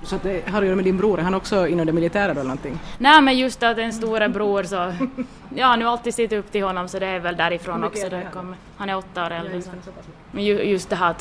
Så 0.06 0.18
det 0.22 0.48
har 0.48 0.58
att 0.58 0.64
göra 0.64 0.76
med 0.76 0.84
din 0.84 0.96
bror, 0.96 1.18
är 1.18 1.22
han 1.22 1.34
också 1.34 1.66
inom 1.66 1.86
det 1.86 1.92
militära 1.92 2.30
eller 2.30 2.42
någonting? 2.42 2.78
Nej 2.98 3.22
men 3.22 3.38
just 3.38 3.62
att 3.62 3.78
en 3.78 3.92
stora 3.92 4.28
bror 4.28 4.62
så, 4.62 4.92
ja 5.54 5.76
nu 5.76 5.84
alltid 5.84 6.14
sett 6.14 6.32
upp 6.32 6.52
till 6.52 6.64
honom 6.64 6.88
så 6.88 6.98
det 6.98 7.06
är 7.06 7.20
väl 7.20 7.36
därifrån 7.36 7.84
också 7.84 8.08
det 8.08 8.28
kommer. 8.32 8.56
Han 8.76 8.90
är 8.90 8.96
åtta 8.96 9.26
år 9.26 9.30
äldre. 9.30 9.62
Så. 9.62 9.70
Men 10.30 10.44
just 10.44 10.90
det 10.90 10.96
här 10.96 11.14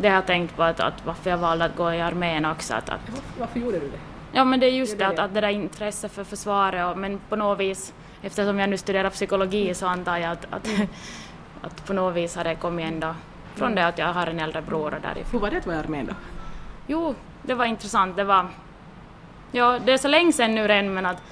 det 0.00 0.08
har 0.08 0.14
jag 0.14 0.26
tänkt 0.26 0.56
på 0.56 0.62
att, 0.62 0.80
att 0.80 1.06
varför 1.06 1.30
jag 1.30 1.38
valde 1.38 1.64
att 1.64 1.76
gå 1.76 1.92
i 1.92 2.00
armén 2.00 2.44
också. 2.44 2.74
Att, 2.74 2.88
att, 2.88 3.00
varför 3.38 3.60
gjorde 3.60 3.78
du 3.78 3.88
det? 3.88 3.98
Ja 4.32 4.44
men 4.44 4.60
det 4.60 4.66
är 4.66 4.70
just 4.70 4.98
det, 4.98 5.04
det 5.04 5.10
att, 5.10 5.18
att 5.18 5.34
det 5.34 5.40
där 5.40 5.48
intresset 5.48 6.12
för 6.12 6.24
försvaret 6.24 6.86
och, 6.86 6.98
men 6.98 7.20
på 7.28 7.36
något 7.36 7.60
vis 7.60 7.94
eftersom 8.22 8.58
jag 8.58 8.70
nu 8.70 8.76
studerar 8.76 9.10
psykologi 9.10 9.74
så 9.74 9.86
antar 9.86 10.16
jag 10.16 10.32
att, 10.32 10.46
att, 10.50 10.68
att 11.62 11.86
på 11.86 11.92
något 11.92 12.14
vis 12.14 12.36
har 12.36 12.44
det 12.44 12.54
kommit 12.54 12.86
ändå 12.86 13.14
från 13.54 13.74
det 13.74 13.86
att 13.86 13.98
jag 13.98 14.12
har 14.12 14.26
en 14.26 14.40
äldre 14.40 14.62
bror 14.62 14.94
och 14.94 15.00
därifrån. 15.02 15.32
Hur 15.32 15.38
var 15.38 15.50
det 15.50 15.56
att 15.58 15.66
vara 15.66 15.76
i 15.76 15.80
armén 15.80 16.06
då? 16.06 16.14
Jo, 16.86 17.14
det 17.48 17.54
var 17.54 17.64
intressant. 17.64 18.16
Det 18.16 18.24
var... 18.24 18.46
Ja, 19.52 19.78
det 19.84 19.92
är 19.92 19.98
så 19.98 20.08
länge 20.08 20.32
sedan 20.32 20.54
nu 20.54 20.68
redan 20.68 20.94
men 20.94 21.06
att, 21.06 21.22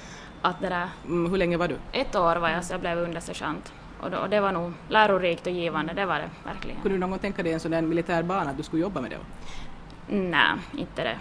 att 0.41 0.61
det 0.61 0.69
där... 0.69 0.87
Mm, 1.05 1.31
hur 1.31 1.37
länge 1.37 1.57
var 1.57 1.67
du? 1.67 1.75
Ett 1.91 2.15
år 2.15 2.35
var 2.35 2.49
jag 2.49 2.63
så 2.63 2.73
jag 2.73 2.81
blev 2.81 2.97
undersergeant. 2.97 3.73
Och, 3.99 4.13
och 4.13 4.29
det 4.29 4.39
var 4.39 4.51
nog 4.51 4.73
lärorikt 4.89 5.47
och 5.47 5.53
givande, 5.53 5.93
det 5.93 6.05
var 6.05 6.15
det 6.15 6.29
verkligen. 6.43 6.81
Kunde 6.81 6.95
du 6.95 6.99
någon 6.99 7.09
gång 7.09 7.19
tänka 7.19 7.43
dig 7.43 7.53
en 7.53 7.59
sån 7.59 7.71
där 7.71 7.81
militär 7.81 8.23
bana, 8.23 8.49
att 8.49 8.57
du 8.57 8.63
skulle 8.63 8.81
jobba 8.81 9.01
med 9.01 9.11
det? 9.11 9.17
Nej, 10.15 10.51
inte 10.77 11.03
det. 11.03 11.17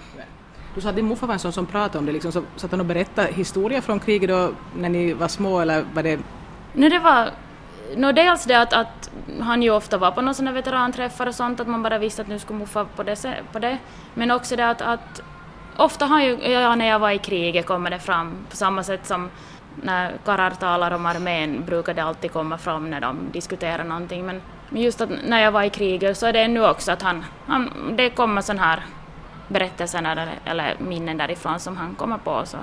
Du 0.75 0.81
sa 0.81 0.89
att 0.89 0.97
din 0.97 1.05
morfar 1.05 1.27
var 1.27 1.35
en 1.35 1.41
sån 1.41 1.53
som 1.53 1.67
pratade 1.67 1.99
om 1.99 2.07
det, 2.07 2.13
liksom, 2.13 2.33
så 2.33 2.43
satt 2.57 2.71
han 2.71 2.81
och 2.81 2.87
berättade 2.87 3.33
historier 3.33 3.81
från 3.81 4.01
kriget 4.01 4.29
då 4.29 4.51
när 4.77 4.89
ni 4.89 5.13
var 5.13 5.29
små 5.29 5.61
eller 5.61 5.85
var 5.95 6.03
det... 6.03 6.21
Nej, 6.73 6.91
det 6.91 6.99
var 6.99 7.31
No, 7.95 8.13
dels 8.13 8.45
det 8.45 8.55
att, 8.55 8.73
att 8.73 9.11
han 9.41 9.63
ju 9.63 9.71
ofta 9.71 9.99
var 9.99 10.11
på 10.11 10.21
några 10.21 10.35
sådana 10.35 10.53
veteranträffar 10.53 11.27
och 11.27 11.35
sånt, 11.35 11.61
att 11.61 11.69
man 11.69 11.83
bara 11.83 11.99
visste 11.99 12.23
att 12.23 12.29
nu 12.29 12.39
skulle 12.39 12.59
muffa 12.59 12.85
på 12.85 13.03
det. 13.03 13.37
På 13.53 13.59
det. 13.59 13.79
Men 14.15 14.31
också 14.31 14.57
det 14.57 14.69
att, 14.69 14.83
att 14.83 15.23
ofta 15.77 16.07
har 16.07 16.21
ju, 16.21 16.39
ja, 16.51 16.75
när 16.75 16.87
jag 16.87 16.99
var 16.99 17.11
i 17.11 17.19
kriget 17.19 17.67
kommer 17.67 17.91
det 17.91 17.99
fram 17.99 18.47
på 18.51 18.57
samma 18.57 18.83
sätt 18.83 19.07
som 19.07 19.31
när 19.83 20.13
karlar 20.25 20.51
talar 20.51 20.91
om 20.91 21.07
armén 21.07 21.65
brukar 21.67 21.95
det 21.95 22.05
alltid 22.05 22.33
komma 22.33 22.59
fram 22.59 22.91
när 22.91 23.01
de 23.01 23.19
diskuterar 23.33 23.85
någonting. 23.85 24.27
Men, 24.27 24.43
men 24.69 24.83
just 24.83 25.01
att 25.01 25.11
när 25.27 25.43
jag 25.43 25.53
var 25.53 25.63
i 25.63 25.71
kriget 25.71 26.19
så 26.19 26.27
är 26.27 26.33
det 26.33 26.49
nu 26.49 26.67
också 26.67 26.93
att 26.93 27.03
han, 27.03 27.25
han 27.47 27.71
det 27.97 28.11
kommer 28.11 28.43
sådana 28.43 28.63
här 28.63 28.81
berättelser 29.49 29.99
eller, 29.99 30.29
eller 30.45 30.77
minnen 30.79 31.17
därifrån 31.17 31.61
som 31.61 31.77
han 31.77 31.95
kommer 31.95 32.19
på 32.19 32.43
så 32.45 32.59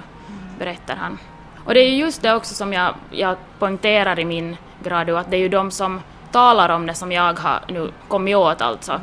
berättar 0.60 0.96
han. 0.96 1.18
Och 1.66 1.74
det 1.74 1.80
är 1.80 1.90
just 1.90 2.22
det 2.22 2.36
också 2.36 2.56
som 2.56 2.74
jag, 2.74 2.96
jag 3.12 3.38
poängterar 3.60 4.20
i 4.20 4.25
min 4.25 4.58
gradu, 4.84 5.18
att 5.18 5.32
det 5.32 5.38
är 5.38 5.42
ju 5.42 5.50
de 5.50 5.72
som 5.72 6.02
talar 6.32 6.70
om 6.70 6.86
det 6.86 6.94
som 6.94 7.12
jag 7.12 7.40
har 7.40 7.62
nu 7.68 7.92
kommit 8.08 8.36
åt 8.36 8.62
alltså. 8.62 9.02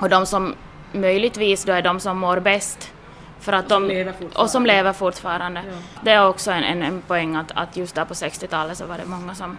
Och 0.00 0.08
de 0.08 0.26
som 0.26 0.54
möjligtvis 0.92 1.64
då 1.64 1.72
är 1.72 1.82
de 1.82 2.00
som 2.00 2.18
mår 2.18 2.40
bäst. 2.40 2.92
För 3.40 3.52
att 3.52 3.72
och, 3.72 3.80
de, 3.80 4.12
som 4.18 4.28
och 4.42 4.50
som 4.50 4.66
lever 4.66 4.92
fortfarande. 4.92 5.62
Ja. 5.66 5.76
Det 6.02 6.10
är 6.10 6.28
också 6.28 6.50
en, 6.50 6.64
en, 6.64 6.82
en 6.82 7.02
poäng 7.02 7.36
att, 7.36 7.52
att 7.54 7.76
just 7.76 7.94
där 7.94 8.04
på 8.04 8.14
60-talet 8.14 8.78
så 8.78 8.86
var 8.86 8.98
det 8.98 9.04
många 9.04 9.34
som, 9.34 9.56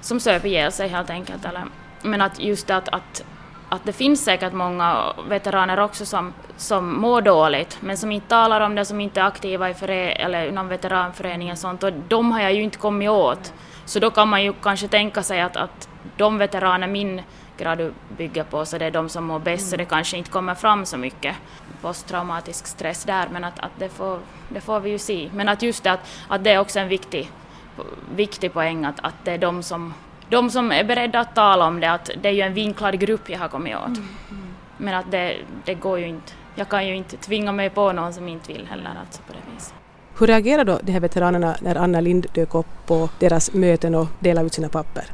som 0.00 0.20
söp 0.20 0.44
ihjäl 0.44 0.72
sig 0.72 0.88
helt 0.88 1.10
enkelt. 1.10 1.44
Eller, 1.44 1.64
men 2.02 2.20
att 2.20 2.40
just 2.40 2.70
att, 2.70 2.88
att, 2.88 3.24
att 3.68 3.84
det 3.84 3.92
finns 3.92 4.24
säkert 4.24 4.52
många 4.52 5.12
veteraner 5.28 5.80
också 5.80 6.06
som, 6.06 6.32
som 6.56 7.00
mår 7.00 7.22
dåligt 7.22 7.78
men 7.80 7.96
som 7.96 8.12
inte 8.12 8.28
talar 8.28 8.60
om 8.60 8.74
det, 8.74 8.84
som 8.84 9.00
inte 9.00 9.20
är 9.20 9.24
aktiva 9.24 9.70
i 9.70 9.74
före, 9.74 10.12
eller 10.12 10.48
inom 10.48 10.68
veteranföreningen 10.68 11.52
och 11.52 11.58
sånt 11.58 11.82
och 11.82 11.92
de 12.08 12.32
har 12.32 12.40
jag 12.40 12.52
ju 12.52 12.62
inte 12.62 12.78
kommit 12.78 13.10
åt. 13.10 13.52
Så 13.90 13.98
då 13.98 14.10
kan 14.10 14.28
man 14.28 14.42
ju 14.42 14.52
kanske 14.52 14.88
tänka 14.88 15.22
sig 15.22 15.40
att, 15.40 15.56
att 15.56 15.88
de 16.16 16.38
veteraner 16.38 16.86
min 16.86 17.22
grad 17.58 17.92
bygger 18.16 18.44
på, 18.44 18.64
så 18.64 18.78
det 18.78 18.84
är 18.84 18.90
de 18.90 19.08
som 19.08 19.24
mår 19.24 19.38
bäst, 19.38 19.62
mm. 19.62 19.70
så 19.70 19.76
det 19.76 19.84
kanske 19.84 20.16
inte 20.16 20.30
kommer 20.30 20.54
fram 20.54 20.86
så 20.86 20.96
mycket 20.96 21.36
posttraumatisk 21.82 22.66
stress 22.66 23.04
där, 23.04 23.28
men 23.32 23.44
att, 23.44 23.58
att 23.58 23.70
det, 23.78 23.88
får, 23.88 24.18
det 24.48 24.60
får 24.60 24.80
vi 24.80 24.90
ju 24.90 24.98
se. 24.98 25.30
Men 25.34 25.48
att 25.48 25.62
just 25.62 25.84
det 25.84 25.92
att, 25.92 26.00
att 26.28 26.44
det 26.44 26.50
är 26.50 26.58
också 26.58 26.80
en 26.80 26.88
viktig, 26.88 27.30
viktig 28.14 28.52
poäng, 28.52 28.84
att, 28.84 29.00
att 29.00 29.24
det 29.24 29.32
är 29.32 29.38
de 29.38 29.62
som, 29.62 29.94
de 30.28 30.50
som 30.50 30.72
är 30.72 30.84
beredda 30.84 31.20
att 31.20 31.34
tala 31.34 31.66
om 31.66 31.80
det, 31.80 31.90
att 31.90 32.10
det 32.22 32.28
är 32.28 32.32
ju 32.32 32.40
en 32.40 32.54
vinklad 32.54 33.00
grupp 33.00 33.30
jag 33.30 33.38
har 33.38 33.48
kommit 33.48 33.76
åt. 33.76 33.86
Mm. 33.86 34.08
Mm. 34.30 34.54
Men 34.76 34.94
att 34.94 35.10
det, 35.10 35.36
det 35.64 35.74
går 35.74 35.98
ju 35.98 36.06
inte, 36.06 36.32
jag 36.54 36.68
kan 36.68 36.86
ju 36.86 36.96
inte 36.96 37.16
tvinga 37.16 37.52
mig 37.52 37.70
på 37.70 37.92
någon 37.92 38.12
som 38.12 38.28
inte 38.28 38.52
vill 38.52 38.66
heller, 38.66 38.90
alltså 39.00 39.22
på 39.22 39.32
det 39.32 39.54
viset. 39.54 39.79
Hur 40.20 40.26
reagerade 40.26 40.72
då 40.72 40.78
de 40.82 40.92
här 40.92 41.00
veteranerna 41.00 41.56
när 41.60 41.76
Anna 41.76 42.00
Lind 42.00 42.26
dök 42.34 42.54
upp 42.54 42.66
på 42.86 43.08
deras 43.18 43.52
möten 43.52 43.94
och 43.94 44.06
delade 44.18 44.46
ut 44.46 44.54
sina 44.54 44.68
papper? 44.68 45.04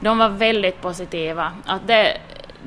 De 0.00 0.18
var 0.18 0.28
väldigt 0.28 0.80
positiva. 0.80 1.52
Att 1.64 1.86
det, 1.86 2.16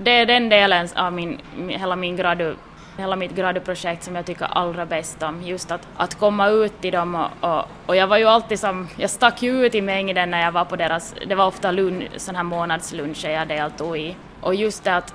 det 0.03 0.11
är 0.11 0.25
den 0.25 0.49
delen 0.49 0.87
av 0.95 1.13
min, 1.13 1.37
hela, 1.67 1.95
min 1.95 2.15
gradu, 2.15 2.55
hela 2.97 3.15
mitt 3.15 3.35
graduprojekt 3.35 4.03
som 4.03 4.15
jag 4.15 4.25
tycker 4.25 4.45
allra 4.45 4.85
bäst 4.85 5.23
om. 5.23 5.43
Just 5.43 5.71
att, 5.71 5.87
att 5.97 6.15
komma 6.15 6.47
ut 6.47 6.81
till 6.81 6.91
dem 6.91 7.15
och, 7.15 7.49
och, 7.49 7.65
och, 7.85 7.95
jag 7.95 8.07
var 8.07 8.17
ju 8.17 8.25
alltid 8.25 8.59
som, 8.59 8.87
jag 8.97 9.09
stack 9.09 9.41
ju 9.41 9.65
ut 9.65 9.75
i 9.75 9.81
mängden 9.81 10.31
när 10.31 10.41
jag 10.41 10.51
var 10.51 10.65
på 10.65 10.75
deras, 10.75 11.15
det 11.27 11.35
var 11.35 11.47
ofta 11.47 11.71
lun, 11.71 12.03
sån 12.17 12.35
här 12.35 12.43
månadsluncher 12.43 13.29
jag 13.29 13.47
deltog 13.47 13.97
i. 13.97 14.15
Och 14.41 14.55
just 14.55 14.83
det 14.83 14.95
att 14.95 15.13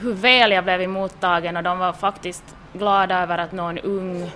hur 0.00 0.12
väl 0.12 0.50
jag 0.50 0.64
blev 0.64 0.80
emottagen 0.80 1.56
och 1.56 1.62
de 1.62 1.78
var 1.78 1.92
faktiskt 1.92 2.56
glada 2.72 3.22
över 3.22 3.38
att 3.38 3.52
någon 3.52 3.78
ung 3.78 4.30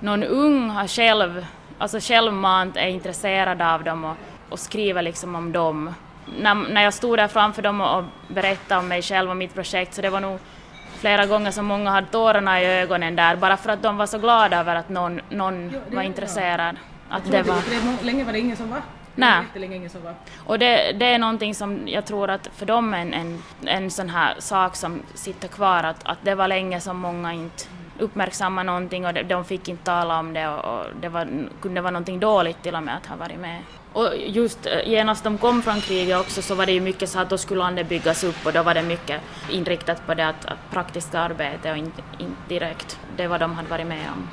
någon 0.00 0.22
ung 0.22 0.70
har 0.70 0.86
själv, 0.86 1.46
alltså 1.78 1.98
självmant 2.00 2.76
är 2.76 2.86
intresserad 2.86 3.62
av 3.62 3.84
dem 3.84 4.04
och, 4.04 4.16
och 4.48 4.58
skriver 4.58 5.02
liksom 5.02 5.34
om 5.34 5.52
dem. 5.52 5.94
när, 6.38 6.54
när 6.54 6.82
jag 6.82 6.94
stod 6.94 7.18
där 7.18 7.28
framför 7.28 7.62
dem 7.62 7.80
och, 7.80 7.98
och 7.98 8.04
berättade 8.28 8.80
om 8.80 8.88
mig 8.88 9.02
själv 9.02 9.30
och 9.30 9.36
mitt 9.36 9.54
projekt 9.54 9.94
så 9.94 10.02
det 10.02 10.10
var 10.10 10.20
nog 10.20 10.38
flera 11.00 11.26
gånger 11.26 11.50
som 11.50 11.66
många 11.66 11.90
hade 11.90 12.06
tårarna 12.06 12.62
i 12.62 12.66
ögonen 12.66 13.16
där 13.16 13.36
bara 13.36 13.56
för 13.56 13.70
att 13.70 13.82
de 13.82 13.96
var 13.96 14.06
så 14.06 14.18
glada 14.18 14.60
över 14.60 14.74
att 14.74 14.88
någon, 14.88 15.20
någon 15.28 15.70
jo, 15.74 15.96
var 15.96 16.02
intresserad. 16.02 16.76
Att 17.08 17.30
det 17.30 17.42
var... 17.42 17.54
För 17.54 18.04
länge 18.04 18.24
var 18.24 18.32
det 18.32 18.38
ingen 18.38 18.56
som 18.56 18.70
var. 18.70 18.80
Nej. 19.14 19.44
Och 20.46 20.58
det, 20.58 20.92
det 20.92 21.06
är 21.06 21.18
någonting 21.18 21.54
som 21.54 21.88
jag 21.88 22.04
tror 22.04 22.30
att 22.30 22.50
för 22.56 22.66
dem 22.66 22.94
är 22.94 22.98
en, 22.98 23.14
en, 23.14 23.42
en 23.64 23.90
sån 23.90 24.08
här 24.08 24.34
sak 24.38 24.76
som 24.76 25.02
sitter 25.14 25.48
kvar, 25.48 25.84
att, 25.84 26.00
att 26.02 26.18
det 26.22 26.34
var 26.34 26.48
länge 26.48 26.80
som 26.80 26.98
många 26.98 27.32
inte 27.32 27.64
uppmärksammade 28.00 28.66
någonting 28.66 29.06
och 29.06 29.14
de, 29.14 29.22
de 29.22 29.44
fick 29.44 29.68
inte 29.68 29.84
tala 29.84 30.18
om 30.18 30.32
det 30.32 30.48
och, 30.48 30.78
och 30.78 30.86
det 31.00 31.08
var, 31.08 31.48
kunde 31.60 31.80
vara 31.80 31.90
någonting 31.90 32.20
dåligt 32.20 32.62
till 32.62 32.74
och 32.74 32.82
med 32.82 32.96
att 32.96 33.06
ha 33.06 33.16
varit 33.16 33.40
med. 33.40 33.62
Och 33.92 34.08
just 34.26 34.66
eh, 34.66 34.88
genast 34.88 35.24
de 35.24 35.38
kom 35.38 35.62
från 35.62 35.80
kriget 35.80 36.20
också 36.20 36.42
så 36.42 36.54
var 36.54 36.66
det 36.66 36.72
ju 36.72 36.80
mycket 36.80 37.08
så 37.08 37.18
att 37.18 37.30
då 37.30 37.38
skulle 37.38 37.58
landet 37.58 37.88
byggas 37.88 38.24
upp 38.24 38.46
och 38.46 38.52
då 38.52 38.62
var 38.62 38.74
det 38.74 38.82
mycket 38.82 39.20
inriktat 39.50 40.06
på 40.06 40.14
det 40.14 40.28
att, 40.28 40.44
att 40.44 40.70
praktiska 40.70 41.20
arbete 41.20 41.70
och 41.70 41.76
inte, 41.76 42.02
inte 42.18 42.40
direkt 42.48 42.98
det 43.16 43.28
vad 43.28 43.40
de 43.40 43.52
hade 43.52 43.68
varit 43.68 43.86
med 43.86 44.06
om. 44.16 44.28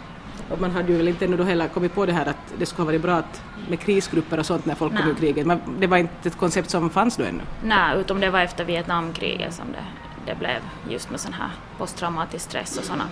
Och 0.50 0.62
man 0.62 0.72
hade 0.72 0.92
ju 0.92 0.98
väl 0.98 1.08
inte 1.08 1.26
ännu 1.26 1.38
då 1.38 1.44
heller 1.44 1.68
kommit 1.68 1.96
på 1.96 2.06
det 2.06 2.14
här 2.14 2.26
att 2.26 2.54
det 2.58 2.66
skulle 2.66 2.84
ha 2.84 2.86
varit 2.86 3.02
bra 3.02 3.16
att, 3.16 3.44
med 3.70 3.80
krisgrupper 3.80 4.40
och 4.40 4.46
sånt 4.46 4.66
när 4.66 4.76
folk 4.76 4.94
Nej. 4.94 5.02
kom 5.02 5.12
ur 5.12 5.16
kriget. 5.16 5.48
Men 5.48 5.62
det 5.80 5.88
var 5.88 5.98
inte 5.98 6.28
ett 6.28 6.38
koncept 6.38 6.70
som 6.70 6.90
fanns 6.90 7.18
då 7.18 7.24
ännu? 7.24 7.42
Nej, 7.64 8.00
utom 8.00 8.20
det 8.20 8.30
var 8.30 8.40
efter 8.40 8.66
Vietnamkriget 8.66 9.54
som 9.54 9.66
det, 9.72 9.86
det 10.32 10.40
blev 10.40 10.60
just 10.90 11.10
med 11.10 11.20
sån 11.20 11.34
här 11.34 11.50
posttraumatisk 11.78 12.46
stress 12.46 12.78
och 12.78 12.84
sådana. 12.84 13.04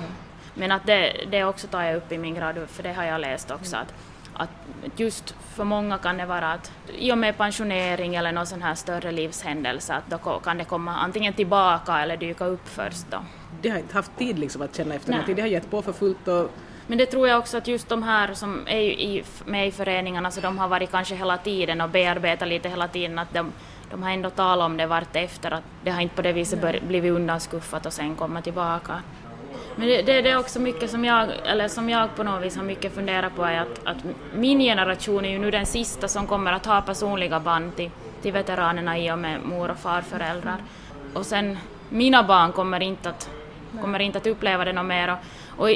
Mm. 0.56 0.60
Men 0.60 0.72
att 0.72 0.86
det, 0.86 1.26
det 1.32 1.44
också 1.44 1.68
tar 1.68 1.84
jag 1.84 1.96
upp 1.96 2.12
i 2.12 2.18
min 2.18 2.36
grad, 2.36 2.56
för 2.68 2.84
det 2.84 2.94
har 2.94 3.04
jag 3.04 3.22
läst 3.22 3.52
också, 3.52 3.78
att, 3.78 3.94
att 4.34 4.50
just 4.96 5.36
för 5.56 5.64
många 5.64 5.98
kan 5.98 6.18
det 6.18 6.26
vara 6.26 6.52
att 6.52 6.72
i 6.98 7.12
och 7.12 7.18
med 7.18 7.38
pensionering 7.38 8.16
eller 8.16 8.32
någon 8.32 8.48
sån 8.48 8.62
här 8.62 8.76
större 8.76 9.12
livshändelse 9.12 9.94
att 9.94 10.10
då 10.10 10.40
kan 10.40 10.58
det 10.58 10.64
komma 10.66 10.96
antingen 10.96 11.34
tillbaka 11.34 12.00
eller 12.00 12.18
dyka 12.18 12.46
upp 12.46 12.68
först 12.68 13.06
då. 13.10 13.18
De 13.62 13.70
har 13.70 13.78
inte 13.78 13.94
haft 13.94 14.18
tid 14.18 14.40
liksom 14.40 14.62
att 14.62 14.76
känna 14.76 14.96
efter 14.96 15.10
Nej. 15.10 15.18
någonting, 15.18 15.36
de 15.36 15.42
har 15.42 15.50
gett 15.50 15.72
på 15.72 15.82
för 15.82 15.94
fullt 15.94 16.28
och 16.28 16.52
men 16.88 16.98
det 16.98 17.06
tror 17.06 17.28
jag 17.28 17.40
också 17.40 17.58
att 17.58 17.68
just 17.68 17.90
de 17.90 18.04
här 18.04 18.34
som 18.34 18.68
är 18.68 18.82
i, 18.82 19.24
med 19.46 19.68
i 19.68 19.72
föreningarna, 19.72 20.32
så 20.32 20.42
de 20.42 20.58
har 20.58 20.68
varit 20.68 20.92
kanske 20.92 21.16
hela 21.16 21.38
tiden 21.38 21.82
och 21.82 21.90
bearbetat 21.90 22.48
lite 22.48 22.70
hela 22.70 22.88
tiden, 22.88 23.20
att 23.20 23.34
de, 23.34 23.52
de 23.92 24.04
har 24.04 24.12
ändå 24.12 24.30
talat 24.30 24.66
om 24.66 24.78
det 24.78 24.88
vart 24.88 25.16
efter, 25.16 25.52
att 25.52 25.64
det 25.84 25.92
har 25.92 26.02
inte 26.02 26.16
på 26.16 26.22
det 26.22 26.34
viset 26.34 26.84
blivit 26.88 27.12
undanskuffat 27.12 27.86
och 27.86 27.94
sen 27.94 28.16
komma 28.16 28.42
tillbaka. 28.42 29.02
Men 29.75 29.88
det, 29.88 30.01
det, 30.01 30.22
det, 30.22 30.29
är 30.29 30.38
också 30.38 30.60
mycket 30.60 30.89
som 30.89 31.05
jag, 31.05 31.29
eller 31.46 31.67
som 31.67 31.89
jag 31.89 32.15
på 32.15 32.24
något 32.24 32.44
vis 32.44 32.55
har 32.55 32.63
mycket 32.63 32.96
funderat 32.96 33.36
på 33.36 33.44
är 33.44 33.62
att, 33.62 33.82
att 33.84 33.98
min 34.36 34.60
generation 34.60 35.25
är 35.25 35.29
ju 35.29 35.39
nu 35.39 35.51
den 35.51 35.65
sista 35.65 36.08
som 36.08 36.27
kommer 36.27 36.53
att 36.53 36.65
ha 36.65 36.82
personliga 36.82 37.39
band 37.39 37.75
till, 37.75 37.89
till 38.22 38.34
veteranerna 38.34 38.98
i 38.98 39.12
och 39.12 39.20
med 39.20 39.41
mor 39.44 39.72
och 39.72 39.77
farföräldrar. 39.77 40.58
Och 41.13 41.25
sen 41.25 41.58
mina 41.89 42.24
barn 42.24 42.51
kommer 42.51 42.79
inte 42.79 43.10
att, 43.10 43.29
kommer 43.82 44.00
inte 44.00 44.17
att 44.17 44.27
uppleva 44.27 44.65
det 44.65 44.74
något 44.74 44.86
mer. 44.86 45.12
Och, 45.12 45.62
och 45.62 45.67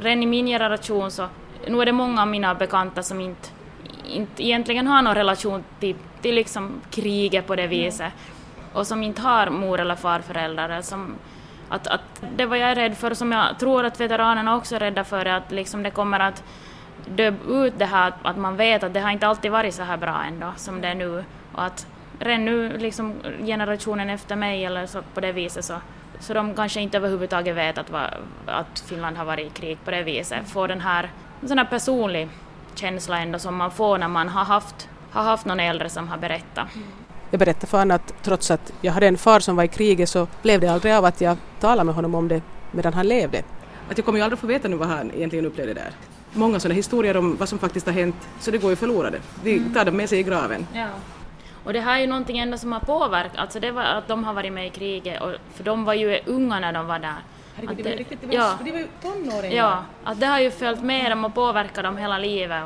redan 0.00 0.22
i 0.22 0.26
min 0.26 0.46
generation 0.46 1.10
så, 1.10 1.28
nu 1.68 1.80
är 1.82 1.86
det 1.86 1.92
många 1.92 2.22
av 2.22 2.28
mina 2.28 2.54
bekanta 2.54 3.02
som 3.02 3.20
inte, 3.20 3.48
inte 4.08 4.44
egentligen 4.44 4.86
har 4.86 5.02
någon 5.02 5.14
relation 5.14 5.64
till, 5.80 5.96
till 6.22 6.34
liksom 6.34 6.80
kriget 6.90 7.46
på 7.46 7.56
det 7.56 7.66
viset 7.66 8.12
och 8.72 8.86
som 8.86 9.02
inte 9.02 9.22
har 9.22 9.50
mor 9.50 9.80
eller 9.80 9.96
farföräldrar. 9.96 10.82
Som, 10.82 11.14
att, 11.68 11.86
att 11.86 12.22
det 12.36 12.46
var 12.46 12.56
jag 12.56 12.76
rädd 12.76 12.96
för, 12.96 13.14
som 13.14 13.32
jag 13.32 13.58
tror 13.58 13.84
att 13.84 14.00
veteranerna 14.00 14.56
också 14.56 14.74
är 14.74 14.80
rädda 14.80 15.04
för, 15.04 15.26
att 15.26 15.52
liksom 15.52 15.82
det 15.82 15.90
kommer 15.90 16.20
att 16.20 16.44
dö 17.06 17.32
ut 17.48 17.78
det 17.78 17.84
här 17.84 18.12
att 18.22 18.36
man 18.36 18.56
vet 18.56 18.82
att 18.82 18.94
det 18.94 19.00
har 19.00 19.10
inte 19.10 19.26
alltid 19.26 19.50
varit 19.50 19.74
så 19.74 19.82
här 19.82 19.96
bra 19.96 20.22
ändå 20.26 20.52
som 20.56 20.80
det 20.80 20.88
är 20.88 20.94
nu 20.94 21.24
och 21.52 21.64
att 21.64 21.86
redan 22.18 22.44
nu 22.44 22.78
liksom 22.78 23.14
generationen 23.44 24.10
efter 24.10 24.36
mig 24.36 24.64
eller 24.64 24.86
så 24.86 25.02
på 25.14 25.20
det 25.20 25.32
viset 25.32 25.64
så 25.64 25.74
så 26.20 26.34
de 26.34 26.54
kanske 26.54 26.80
inte 26.80 26.96
överhuvudtaget 26.96 27.56
vet 27.56 27.78
att, 27.78 27.90
va, 27.90 28.10
att 28.46 28.80
Finland 28.80 29.16
har 29.16 29.24
varit 29.24 29.46
i 29.46 29.50
krig 29.50 29.78
på 29.84 29.90
det 29.90 30.02
viset. 30.02 30.48
Får 30.48 30.68
den 30.68 30.80
här, 30.80 31.10
en 31.42 31.48
sån 31.48 31.58
här 31.58 31.64
personlig 31.64 32.28
känsla 32.74 33.18
ändå 33.18 33.38
som 33.38 33.56
man 33.56 33.70
får 33.70 33.98
när 33.98 34.08
man 34.08 34.28
har 34.28 34.44
haft, 34.44 34.88
har 35.10 35.22
haft 35.22 35.46
någon 35.46 35.60
äldre 35.60 35.88
som 35.88 36.08
har 36.08 36.18
berättat. 36.18 36.74
Mm. 36.74 36.88
Jag 37.30 37.38
berättade 37.38 37.66
för 37.66 37.78
honom 37.78 37.96
att 37.96 38.14
trots 38.22 38.50
att 38.50 38.72
jag 38.80 38.92
hade 38.92 39.06
en 39.06 39.18
far 39.18 39.40
som 39.40 39.56
var 39.56 39.64
i 39.64 39.68
kriget 39.68 40.08
så 40.08 40.26
blev 40.42 40.60
det 40.60 40.68
aldrig 40.68 40.94
av 40.94 41.04
att 41.04 41.20
jag 41.20 41.36
talade 41.60 41.84
med 41.84 41.94
honom 41.94 42.14
om 42.14 42.28
det 42.28 42.42
medan 42.70 42.94
han 42.94 43.08
levde. 43.08 43.42
Att 43.90 43.98
jag 43.98 44.04
kommer 44.04 44.18
ju 44.18 44.22
aldrig 44.24 44.38
få 44.38 44.46
veta 44.46 44.68
nu 44.68 44.76
vad 44.76 44.88
han 44.88 45.10
egentligen 45.14 45.46
upplevde 45.46 45.74
där. 45.74 45.90
Många 46.32 46.60
sådana 46.60 46.74
historier 46.74 47.16
om 47.16 47.36
vad 47.36 47.48
som 47.48 47.58
faktiskt 47.58 47.86
har 47.86 47.92
hänt, 47.92 48.28
så 48.40 48.50
det 48.50 48.58
går 48.58 48.70
ju 48.70 48.76
förlorade. 48.76 49.18
De 49.42 49.58
tar 49.74 49.84
dem 49.84 49.96
med 49.96 50.08
sig 50.08 50.18
i 50.18 50.22
graven. 50.22 50.66
Ja. 50.74 50.86
Och 51.64 51.72
det 51.72 51.80
här 51.80 51.96
är 51.96 52.00
ju 52.00 52.06
någonting 52.06 52.38
ändå 52.38 52.58
som 52.58 52.72
har 52.72 52.80
påverkat, 52.80 53.36
alltså 53.36 53.60
det 53.60 53.70
var 53.70 53.82
att 53.82 54.08
de 54.08 54.24
har 54.24 54.34
varit 54.34 54.52
med 54.52 54.66
i 54.66 54.70
kriget, 54.70 55.22
och, 55.22 55.30
för 55.54 55.64
de 55.64 55.84
var 55.84 55.94
ju 55.94 56.20
unga 56.26 56.60
när 56.60 56.72
de 56.72 56.86
var 56.86 56.98
där. 56.98 57.14
Herregud, 57.54 57.84
det, 57.84 57.90
var 57.90 57.96
riktigt, 57.96 58.20
det 58.20 58.26
var, 58.26 58.34
ja, 58.34 58.58
de 58.64 58.72
var 58.72 58.78
ju 58.78 58.88
tonåringar. 59.02 59.56
Ja, 59.56 59.84
att 60.04 60.20
det 60.20 60.26
har 60.26 60.40
ju 60.40 60.50
följt 60.50 60.82
med 60.82 61.12
dem 61.12 61.24
och 61.24 61.34
påverkat 61.34 61.84
dem 61.84 61.96
hela 61.96 62.18
livet. 62.18 62.64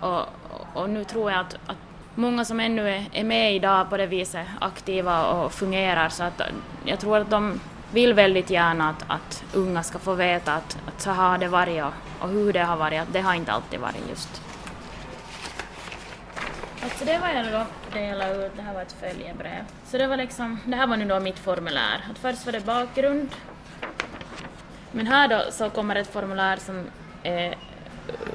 Och, 0.00 0.10
och, 0.10 0.26
och 0.74 0.90
nu 0.90 1.04
tror 1.04 1.30
jag 1.30 1.40
att, 1.40 1.54
att 1.66 1.76
många 2.16 2.44
som 2.44 2.60
ännu 2.60 2.90
är, 2.90 3.04
är 3.12 3.24
med 3.24 3.54
idag 3.54 3.90
på 3.90 3.96
det 3.96 4.06
viset, 4.06 4.46
aktiva 4.60 5.26
och 5.26 5.52
fungerar, 5.52 6.08
så 6.08 6.22
att 6.24 6.40
eh, 6.40 6.46
jag 6.84 7.00
tror 7.00 7.18
att 7.18 7.30
de 7.30 7.60
vill 7.92 8.14
väldigt 8.14 8.50
gärna 8.50 8.90
att, 8.90 9.04
att 9.06 9.44
unga 9.54 9.82
ska 9.82 9.98
få 9.98 10.14
veta 10.14 10.54
att, 10.54 10.78
att 10.88 11.00
så 11.00 11.10
har 11.10 11.38
det 11.38 11.48
varit 11.48 11.82
och, 11.82 11.92
och 12.20 12.28
hur 12.28 12.52
det 12.52 12.64
har 12.64 12.76
varit, 12.76 13.00
att 13.00 13.12
det 13.12 13.20
har 13.20 13.34
inte 13.34 13.52
alltid 13.52 13.80
varit 13.80 14.08
just 14.08 14.42
Alltså 16.82 17.04
det 17.04 17.18
var 17.18 17.28
jag 17.28 17.52
då 17.52 17.66
delade 17.98 18.46
ut, 18.46 18.52
det 18.56 18.62
här 18.62 18.74
var 18.74 18.82
ett 18.82 18.96
följebrev. 19.00 19.64
Så 19.84 19.98
det 19.98 20.06
var 20.06 20.16
liksom, 20.16 20.60
det 20.64 20.76
här 20.76 20.86
var 20.86 20.96
nu 20.96 21.04
då 21.04 21.20
mitt 21.20 21.38
formulär. 21.38 22.04
Att 22.10 22.18
först 22.18 22.46
var 22.46 22.52
det 22.52 22.66
bakgrund. 22.66 23.28
Men 24.92 25.06
här 25.06 25.28
då 25.28 25.42
så 25.50 25.70
kommer 25.70 25.96
ett 25.96 26.12
formulär 26.12 26.56
som 26.56 26.84
är 27.22 27.54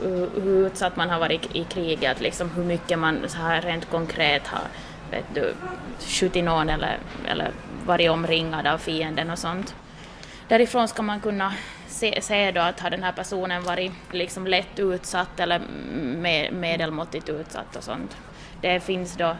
Eh, 0.03 0.43
hur 0.43 0.67
utsatt 0.67 0.95
man 0.95 1.09
har 1.09 1.19
varit 1.19 1.55
i 1.55 1.63
kriget, 1.63 2.21
liksom 2.21 2.49
hur 2.49 2.63
mycket 2.63 2.99
man 2.99 3.19
så 3.27 3.37
här 3.37 3.61
rent 3.61 3.89
konkret 3.89 4.47
har 4.47 4.61
vet 5.11 5.25
du, 5.33 5.53
skjutit 5.99 6.43
någon 6.43 6.69
eller, 6.69 6.97
eller 7.27 7.51
varit 7.85 8.09
omringad 8.09 8.67
av 8.67 8.77
fienden 8.77 9.29
och 9.29 9.39
sånt. 9.39 9.75
Därifrån 10.47 10.87
ska 10.87 11.01
man 11.01 11.19
kunna 11.19 11.53
se, 11.87 12.21
se 12.21 12.51
då 12.51 12.61
att 12.61 12.79
har 12.79 12.89
den 12.89 13.03
här 13.03 13.11
personen 13.11 13.63
varit 13.63 13.91
liksom 14.11 14.47
lätt 14.47 14.79
utsatt 14.79 15.39
eller 15.39 15.61
med, 16.17 16.53
medelmåttigt 16.53 17.29
utsatt 17.29 17.75
och 17.75 17.83
sånt 17.83 18.17
det 18.61 18.79
finns 18.79 19.17
då 19.17 19.35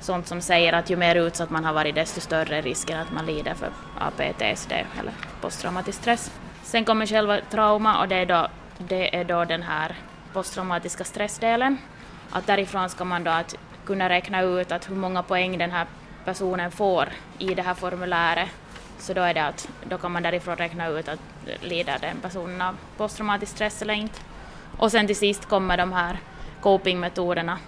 sånt 0.00 0.26
som 0.26 0.40
säger 0.40 0.72
att 0.72 0.90
ju 0.90 0.96
mer 0.96 1.14
utsatt 1.14 1.50
man 1.50 1.64
har 1.64 1.72
varit 1.72 1.94
desto 1.94 2.20
större 2.20 2.60
risken 2.60 3.00
att 3.00 3.12
man 3.12 3.26
lider 3.26 3.54
för 3.54 3.70
APTSD 3.98 4.72
eller 4.72 5.12
posttraumatisk 5.40 5.98
stress. 5.98 6.32
Sen 6.62 6.84
kommer 6.84 7.06
själva 7.06 7.38
trauma 7.50 8.00
och 8.00 8.08
det 8.08 8.16
är 8.16 8.26
då, 8.26 8.48
det 8.78 9.16
är 9.16 9.24
då 9.24 9.44
den 9.44 9.62
här 9.62 9.96
posttraumatiska 10.32 11.04
stressdelen. 11.04 11.78
Att 12.30 12.46
därifrån 12.46 12.88
ska 12.88 13.04
man 13.04 13.24
då 13.24 13.30
att 13.30 13.54
kunna 13.84 14.08
räkna 14.08 14.42
ut 14.42 14.72
att 14.72 14.90
hur 14.90 14.96
många 14.96 15.22
poäng 15.22 15.58
den 15.58 15.70
här 15.70 15.86
personen 16.24 16.70
får 16.70 17.08
i 17.38 17.54
det 17.54 17.62
här 17.62 17.74
formuläret. 17.74 18.48
Så 18.98 19.14
då 19.14 19.20
är 19.22 19.34
det 19.34 19.44
att 19.44 19.68
då 19.88 19.98
kan 19.98 20.12
man 20.12 20.22
därifrån 20.22 20.56
räkna 20.56 20.88
ut 20.88 21.08
att 21.08 21.20
lider 21.60 21.98
den 22.00 22.16
personen 22.20 22.62
av 22.62 22.76
posttraumatisk 22.96 23.52
stress 23.52 23.82
eller 23.82 23.94
inte. 23.94 24.20
Och 24.78 24.90
sen 24.90 25.06
till 25.06 25.16
sist 25.16 25.46
kommer 25.46 25.76
de 25.76 25.92
här 25.92 26.18
copingmetoderna 26.60 27.58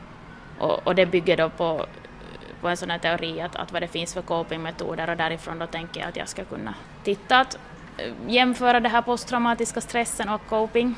och, 0.58 0.86
och 0.86 0.94
det 0.94 1.06
bygger 1.06 1.36
då 1.36 1.48
på, 1.48 1.86
på 2.60 2.68
en 2.68 2.76
sån 2.76 2.90
här 2.90 2.98
teori 2.98 3.40
att, 3.40 3.56
att 3.56 3.72
vad 3.72 3.82
det 3.82 3.88
finns 3.88 4.14
för 4.14 4.22
copingmetoder 4.22 5.10
och 5.10 5.16
därifrån 5.16 5.58
då 5.58 5.66
tänker 5.66 6.00
jag 6.00 6.08
att 6.08 6.16
jag 6.16 6.28
ska 6.28 6.44
kunna 6.44 6.74
titta 7.04 7.40
att 7.40 7.58
jämföra 8.26 8.80
det 8.80 8.88
här 8.88 9.02
posttraumatiska 9.02 9.80
stressen 9.80 10.28
och 10.28 10.46
coping. 10.48 10.94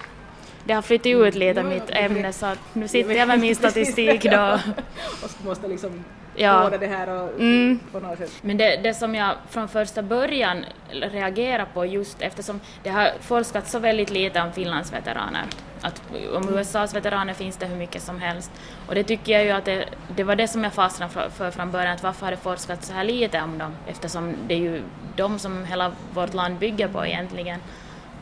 Det 0.65 0.73
har 0.73 0.83
flyttat 0.83 1.07
ut 1.07 1.35
lite 1.35 1.63
mitt 1.63 1.91
ämne 1.91 2.33
så 2.33 2.47
att 2.47 2.59
nu 2.73 2.89
sitter 2.89 3.13
jag 3.15 3.29
med 3.29 3.41
min 3.41 3.57
statistik 3.57 4.23
då. 4.23 4.59
och 5.25 5.45
måste 5.45 5.69
liksom 5.69 6.05
ja. 6.37 6.71
det 6.81 6.87
här 6.87 7.09
och 7.09 7.41
mm. 7.41 7.81
på 7.93 8.01
något 8.01 8.19
sätt. 8.19 8.33
Men 8.43 8.57
det, 8.57 8.77
det 8.77 8.95
som 8.95 9.15
jag 9.15 9.35
från 9.51 9.69
första 9.69 10.03
början 10.03 10.65
reagerar 10.91 11.67
på 11.75 11.87
just 11.87 12.23
eftersom 12.23 12.61
det 12.83 12.91
har 12.91 13.11
forskats 13.21 13.71
så 13.71 13.79
väldigt 13.79 14.11
lite 14.11 14.41
om 14.41 14.53
Finlands 14.53 14.93
veteraner 14.93 15.45
att 15.83 16.03
om 16.35 16.59
USAs 16.59 16.95
veteraner 16.95 17.35
finns 17.35 17.57
det 17.57 17.67
hur 17.67 17.77
mycket 17.77 18.03
som 18.03 18.19
helst. 18.19 18.51
Och 18.87 18.95
det 18.95 19.05
tycker 19.05 19.33
jag 19.33 19.45
ju 19.45 19.51
att 19.51 19.65
det, 19.65 19.85
det 20.17 20.25
var 20.25 20.37
det 20.37 20.49
som 20.49 20.65
jag 20.65 20.73
fastnade 20.73 21.13
för, 21.13 21.29
för 21.29 21.51
från 21.51 21.71
början, 21.71 21.95
att 21.95 22.03
varför 22.03 22.27
har 22.27 22.31
det 22.31 22.37
forskats 22.37 22.89
så 22.89 22.93
här 22.95 23.05
lite 23.05 23.41
om 23.41 23.59
dem? 23.59 23.73
Eftersom 23.87 24.35
det 24.47 24.55
är 24.55 24.59
ju 24.59 24.83
de 25.17 25.39
som 25.39 25.65
hela 25.65 25.93
vårt 26.15 26.35
land 26.35 26.59
bygger 26.59 26.89
på 26.89 27.07
egentligen. 27.07 27.61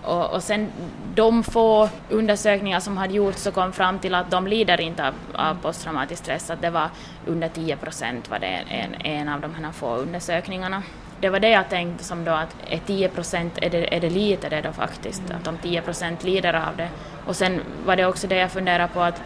Och, 0.02 0.30
och 0.30 0.42
sen 0.42 0.72
de 1.14 1.42
få 1.42 1.88
undersökningar 2.10 2.80
som 2.80 2.96
hade 2.96 3.14
gjorts 3.14 3.42
så 3.42 3.52
kom 3.52 3.72
fram 3.72 3.98
till 3.98 4.14
att 4.14 4.30
de 4.30 4.46
lider 4.46 4.80
inte 4.80 5.08
av, 5.08 5.14
av 5.34 5.54
posttraumatisk 5.54 6.22
stress, 6.22 6.50
att 6.50 6.62
det 6.62 6.70
var 6.70 6.88
under 7.26 7.48
10 7.48 7.76
procent 7.76 8.30
var 8.30 8.38
det 8.38 8.46
en, 8.46 8.94
en 8.94 9.28
av 9.28 9.40
de 9.40 9.54
här 9.54 9.72
få 9.72 9.96
undersökningarna 9.96 10.82
det 11.20 11.30
var 11.30 11.40
det 11.40 11.48
jag 11.48 11.68
tänkte 11.68 12.04
som 12.04 12.24
då 12.24 12.32
att 12.32 12.56
är 12.68 12.78
10 12.78 13.08
procent, 13.08 13.58
är 13.62 13.70
det, 13.70 13.94
är 13.94 14.00
det 14.00 14.10
lite 14.10 14.48
det 14.48 14.60
då 14.60 14.72
faktiskt, 14.72 15.22
att 15.30 15.46
om 15.46 15.58
10 15.58 15.82
procent 15.82 16.24
lider 16.24 16.54
av 16.54 16.76
det. 16.76 16.88
Och 17.26 17.36
sen 17.36 17.60
var 17.86 17.96
det 17.96 18.06
också 18.06 18.26
det 18.26 18.36
jag 18.36 18.50
funderade 18.50 18.92
på 18.94 19.00
att, 19.00 19.22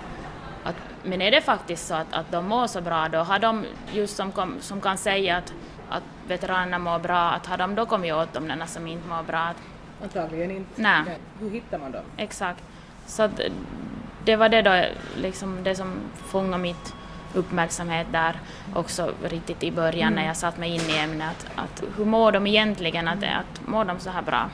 att 0.65 0.77
men 1.03 1.23
är 1.23 1.31
det 1.31 1.41
faktiskt 1.41 1.87
så 1.87 1.95
att, 1.95 2.13
att 2.13 2.31
de 2.33 2.47
mår 2.49 2.67
så 2.67 2.81
bra 2.81 3.09
då 3.09 3.19
har 3.19 3.39
de 3.39 3.65
just 3.93 4.17
som, 4.17 4.33
kom, 4.33 4.57
som 4.61 4.81
kan 4.81 4.99
säga 4.99 5.37
att, 5.37 5.53
att 5.89 6.03
veteranerna 6.27 6.79
mår 6.79 6.99
bra, 6.99 7.31
att 7.31 7.47
har 7.47 7.57
de 7.57 7.75
då 7.75 7.87
kommit 7.87 8.13
åt 8.13 8.33
de 8.33 8.63
som 8.67 8.87
inte 8.87 9.09
mår 9.09 9.23
bra? 9.23 9.55
Antagligen 10.03 10.51
inte. 10.51 10.83
Nej. 10.83 11.19
Hur 11.41 11.51
hittar 11.51 11.79
man 11.79 11.93
dem? 11.93 12.03
Exakt. 12.17 12.65
Så 13.07 13.23
att 13.23 13.41
det 14.25 14.37
var 14.37 14.49
det 14.49 14.63
då, 14.63 14.85
liksom 15.17 15.65
det 15.65 15.75
som 15.75 15.95
fångade 16.15 16.63
mitt 16.63 16.95
uppmärksamhet 17.35 18.07
där 18.13 18.41
också 18.75 19.13
riktigt 19.25 19.63
i 19.63 19.71
början 19.73 20.13
mm. 20.13 20.15
när 20.15 20.27
jag 20.27 20.37
satt 20.37 20.59
mig 20.59 20.75
in 20.75 20.81
i 20.81 20.99
ämnet. 20.99 21.47
Att, 21.55 21.65
att 21.65 21.85
hur 21.97 22.05
mår 22.05 22.33
de 22.33 22.47
egentligen? 22.47 23.09
Att, 23.09 23.23
att 23.23 23.67
mår 23.67 23.85
de 23.85 23.99
så 23.99 24.11
här 24.11 24.23
bra? 24.23 24.51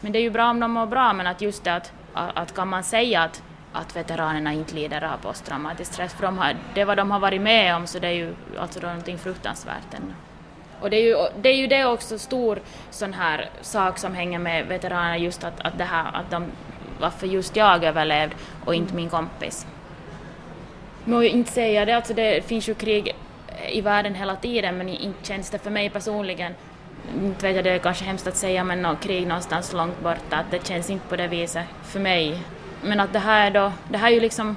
Men 0.00 0.12
det 0.12 0.18
är 0.18 0.22
ju 0.22 0.30
bra 0.30 0.50
om 0.50 0.60
de 0.60 0.70
mår 0.70 0.86
bra, 0.86 1.12
men 1.12 1.26
att 1.26 1.40
just 1.40 1.64
det 1.64 1.74
att, 1.74 1.92
att 2.12 2.54
kan 2.54 2.68
man 2.68 2.84
säga 2.84 3.22
att, 3.22 3.42
att 3.72 3.96
veteranerna 3.96 4.52
inte 4.52 4.74
lider 4.74 5.04
av 5.04 5.16
posttraumatisk 5.16 5.92
stress, 5.92 6.14
för 6.14 6.22
de 6.22 6.38
har, 6.38 6.56
det 6.74 6.84
vad 6.84 6.96
de 6.96 7.10
har 7.10 7.18
varit 7.18 7.40
med 7.40 7.76
om 7.76 7.86
så 7.86 7.98
det 7.98 8.06
är 8.06 8.12
ju 8.12 8.34
alltså 8.58 8.80
någonting 8.80 9.18
fruktansvärt 9.18 9.94
ännu. 9.94 10.12
Och 10.82 10.90
det 10.90 10.96
är, 10.96 11.02
ju, 11.02 11.16
det 11.42 11.48
är 11.48 11.56
ju 11.56 11.66
det 11.66 11.84
också 11.84 12.18
stor 12.18 12.60
sån 12.90 13.14
här 13.14 13.50
sak 13.60 13.98
som 13.98 14.14
hänger 14.14 14.38
med 14.38 14.66
veteraner, 14.66 15.16
just 15.16 15.44
att, 15.44 15.60
att 15.60 15.78
det 15.78 15.84
här 15.84 16.16
att 16.16 16.30
de, 16.30 16.46
varför 17.00 17.26
just 17.26 17.56
jag 17.56 17.84
överlevde 17.84 18.36
och 18.64 18.74
inte 18.74 18.94
min 18.94 19.10
kompis. 19.10 19.66
Må 21.04 21.22
inte 21.22 21.52
säga 21.52 21.84
det, 21.84 21.96
alltså 21.96 22.14
det 22.14 22.44
finns 22.44 22.68
ju 22.68 22.74
krig 22.74 23.16
i 23.68 23.80
världen 23.80 24.14
hela 24.14 24.36
tiden 24.36 24.78
men 24.78 24.88
inte 24.88 25.26
känns 25.26 25.50
det 25.50 25.58
för 25.58 25.70
mig 25.70 25.90
personligen 25.90 26.54
inte 27.14 27.46
vet 27.46 27.56
jag, 27.56 27.64
det 27.64 27.70
är 27.70 27.78
kanske 27.78 28.04
hemskt 28.04 28.26
att 28.26 28.36
säga, 28.36 28.64
men 28.64 28.82
något 28.82 29.00
krig 29.00 29.26
någonstans 29.26 29.72
långt 29.72 30.00
borta, 30.00 30.36
att 30.36 30.50
det 30.50 30.66
känns 30.66 30.90
inte 30.90 31.08
på 31.08 31.16
det 31.16 31.28
viset 31.28 31.64
för 31.82 32.00
mig. 32.00 32.38
Men 32.82 33.00
att 33.00 33.12
det 33.12 33.18
här 33.18 33.46
är 33.46 33.50
då, 33.50 33.72
det 33.88 33.98
här 33.98 34.10
är 34.10 34.14
ju 34.14 34.20
liksom, 34.20 34.56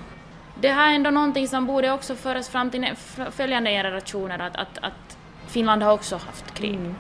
det 0.60 0.70
här 0.70 0.92
är 0.92 0.96
ändå 0.96 1.10
någonting 1.10 1.48
som 1.48 1.66
borde 1.66 1.92
också 1.92 2.16
föras 2.16 2.50
fram 2.50 2.72
till 2.72 2.90
följande 3.32 3.70
generationer, 3.70 4.40
att, 4.40 4.56
att, 4.56 4.78
att 4.82 5.15
Finland 5.48 5.84
har 5.84 5.94
också 5.94 6.16
haft 6.16 6.54
krig. 6.54 6.76
Mm. 6.76 6.96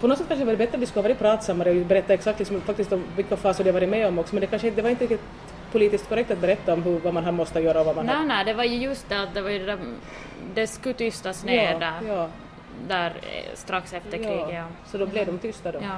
På 0.00 0.06
något 0.06 0.18
sätt 0.18 0.28
kanske 0.28 0.44
det 0.44 0.50
var 0.50 0.56
bättre 0.56 0.74
att 0.74 0.82
vi 0.82 0.86
skulle 0.86 1.02
ha 1.02 1.08
varit 1.08 1.18
pratsammare 1.18 1.70
och 1.70 1.86
berätta 1.86 2.14
exakt 2.14 2.38
liksom, 2.38 2.60
faktiskt 2.60 2.92
om 2.92 3.04
vilka 3.16 3.36
faser 3.36 3.64
de 3.64 3.72
varit 3.72 3.88
med 3.88 4.08
om 4.08 4.18
också, 4.18 4.34
men 4.34 4.40
det 4.40 4.46
kanske 4.46 4.70
det 4.70 4.82
var 4.82 4.90
inte 4.90 5.04
riktigt 5.04 5.26
politiskt 5.72 6.08
korrekt 6.08 6.30
att 6.30 6.38
berätta 6.38 6.72
om 6.72 6.82
hur, 6.82 7.00
vad 7.00 7.14
man 7.14 7.24
har 7.24 7.32
måste 7.32 7.60
göra 7.60 7.80
och 7.80 7.86
vad 7.86 7.96
man 7.96 8.06
nej, 8.06 8.14
har... 8.14 8.24
Nej, 8.24 8.44
det 8.44 8.54
var 8.54 8.64
ju 8.64 8.76
just 8.76 9.08
det 9.08 9.22
att 9.22 9.34
det 9.34 9.42
var 9.42 9.50
ju 9.50 9.66
det, 9.66 9.78
det 10.54 10.66
skulle 10.66 10.94
tystas 10.94 11.44
ner 11.44 11.72
ja, 11.72 11.78
där. 11.78 12.08
Ja 12.08 12.28
där 12.88 13.10
eh, 13.10 13.54
strax 13.54 13.92
efter 13.92 14.18
ja, 14.18 14.24
kriget. 14.24 14.54
Ja. 14.54 14.64
Så 14.86 14.98
då 14.98 15.06
blev 15.06 15.26
de 15.26 15.38
tysta 15.38 15.72
då? 15.72 15.78
Ja. 15.82 15.96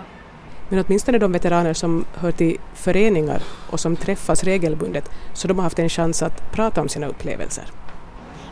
Men 0.69 0.85
åtminstone 0.87 1.19
de 1.19 1.33
veteraner 1.33 1.75
som 1.75 2.05
hör 2.15 2.33
till 2.33 2.57
föreningar 2.75 3.43
och 3.71 3.81
som 3.81 3.97
träffas 3.97 4.45
regelbundet, 4.45 5.11
så 5.35 5.49
de 5.49 5.59
har 5.59 5.63
haft 5.65 5.79
en 5.79 5.89
chans 5.89 6.23
att 6.23 6.53
prata 6.53 6.81
om 6.81 6.89
sina 6.89 7.07
upplevelser. 7.07 7.65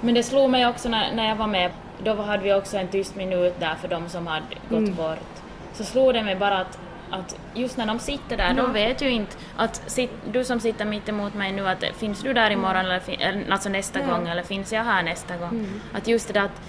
Men 0.00 0.14
det 0.14 0.22
slog 0.22 0.50
mig 0.50 0.66
också 0.66 0.88
när, 0.88 1.14
när 1.14 1.28
jag 1.28 1.36
var 1.36 1.46
med, 1.46 1.70
då 2.04 2.14
hade 2.14 2.42
vi 2.42 2.54
också 2.54 2.76
en 2.76 2.88
tyst 2.88 3.16
minut 3.16 3.54
där 3.60 3.74
för 3.74 3.88
de 3.88 4.08
som 4.08 4.26
hade 4.26 4.46
gått 4.68 4.78
mm. 4.78 4.94
bort. 4.94 5.42
Så 5.72 5.84
slog 5.84 6.14
det 6.14 6.22
mig 6.22 6.36
bara 6.36 6.58
att, 6.58 6.78
att 7.10 7.36
just 7.54 7.76
när 7.76 7.86
de 7.86 7.98
sitter 7.98 8.36
där, 8.36 8.48
ja. 8.48 8.62
de 8.62 8.72
vet 8.72 9.02
ju 9.02 9.10
inte 9.10 9.36
att 9.56 9.82
sit, 9.86 10.10
du 10.32 10.44
som 10.44 10.60
sitter 10.60 10.84
mitt 10.84 11.08
emot 11.08 11.34
mig 11.34 11.52
nu, 11.52 11.68
att 11.68 11.84
finns 11.96 12.22
du 12.22 12.32
där 12.32 12.50
imorgon 12.50 12.86
mm. 12.86 13.00
eller, 13.20 13.52
alltså 13.52 13.68
nästa 13.68 14.00
gång 14.00 14.28
eller 14.28 14.42
finns 14.42 14.72
jag 14.72 14.84
här 14.84 15.02
nästa 15.02 15.36
gång? 15.36 15.48
Mm. 15.50 15.80
Att 15.92 16.08
just 16.08 16.26
det 16.26 16.32
där 16.32 16.44
att 16.44 16.60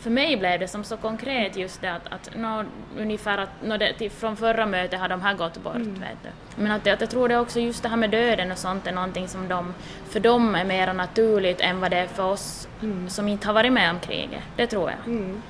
för 0.00 0.10
mig 0.10 0.36
blev 0.36 0.60
det 0.60 0.68
som 0.68 0.84
så 0.84 0.96
konkret 0.96 1.56
just 1.56 1.80
det 1.80 1.92
att, 1.92 2.12
att 2.12 2.36
no, 2.36 2.64
ungefär 2.98 3.38
att 3.38 3.48
no, 3.62 3.76
det, 3.76 3.92
till, 3.92 4.10
från 4.10 4.36
förra 4.36 4.66
mötet 4.66 5.00
har 5.00 5.08
de 5.08 5.22
här 5.22 5.34
gått 5.34 5.62
bort. 5.62 5.74
Mm. 5.74 5.94
Vet 5.94 6.22
du. 6.22 6.62
Men 6.62 6.72
att, 6.72 6.86
att 6.86 7.00
jag 7.00 7.10
tror 7.10 7.28
det 7.28 7.38
också 7.38 7.60
just 7.60 7.82
det 7.82 7.88
här 7.88 7.96
med 7.96 8.10
döden 8.10 8.52
och 8.52 8.58
sånt 8.58 8.86
är 8.86 8.92
någonting 8.92 9.28
som 9.28 9.48
de, 9.48 9.74
för 10.08 10.20
dem 10.20 10.54
är 10.54 10.64
mer 10.64 10.92
naturligt 10.94 11.60
än 11.60 11.80
vad 11.80 11.90
det 11.90 11.96
är 11.96 12.06
för 12.06 12.24
oss 12.24 12.68
mm. 12.82 13.08
som 13.08 13.28
inte 13.28 13.46
har 13.46 13.54
varit 13.54 13.72
med 13.72 13.90
om 13.90 14.00
kriget. 14.00 14.42
Det 14.56 14.66
tror 14.66 14.90
jag. 14.90 15.14
Mm. 15.14 15.42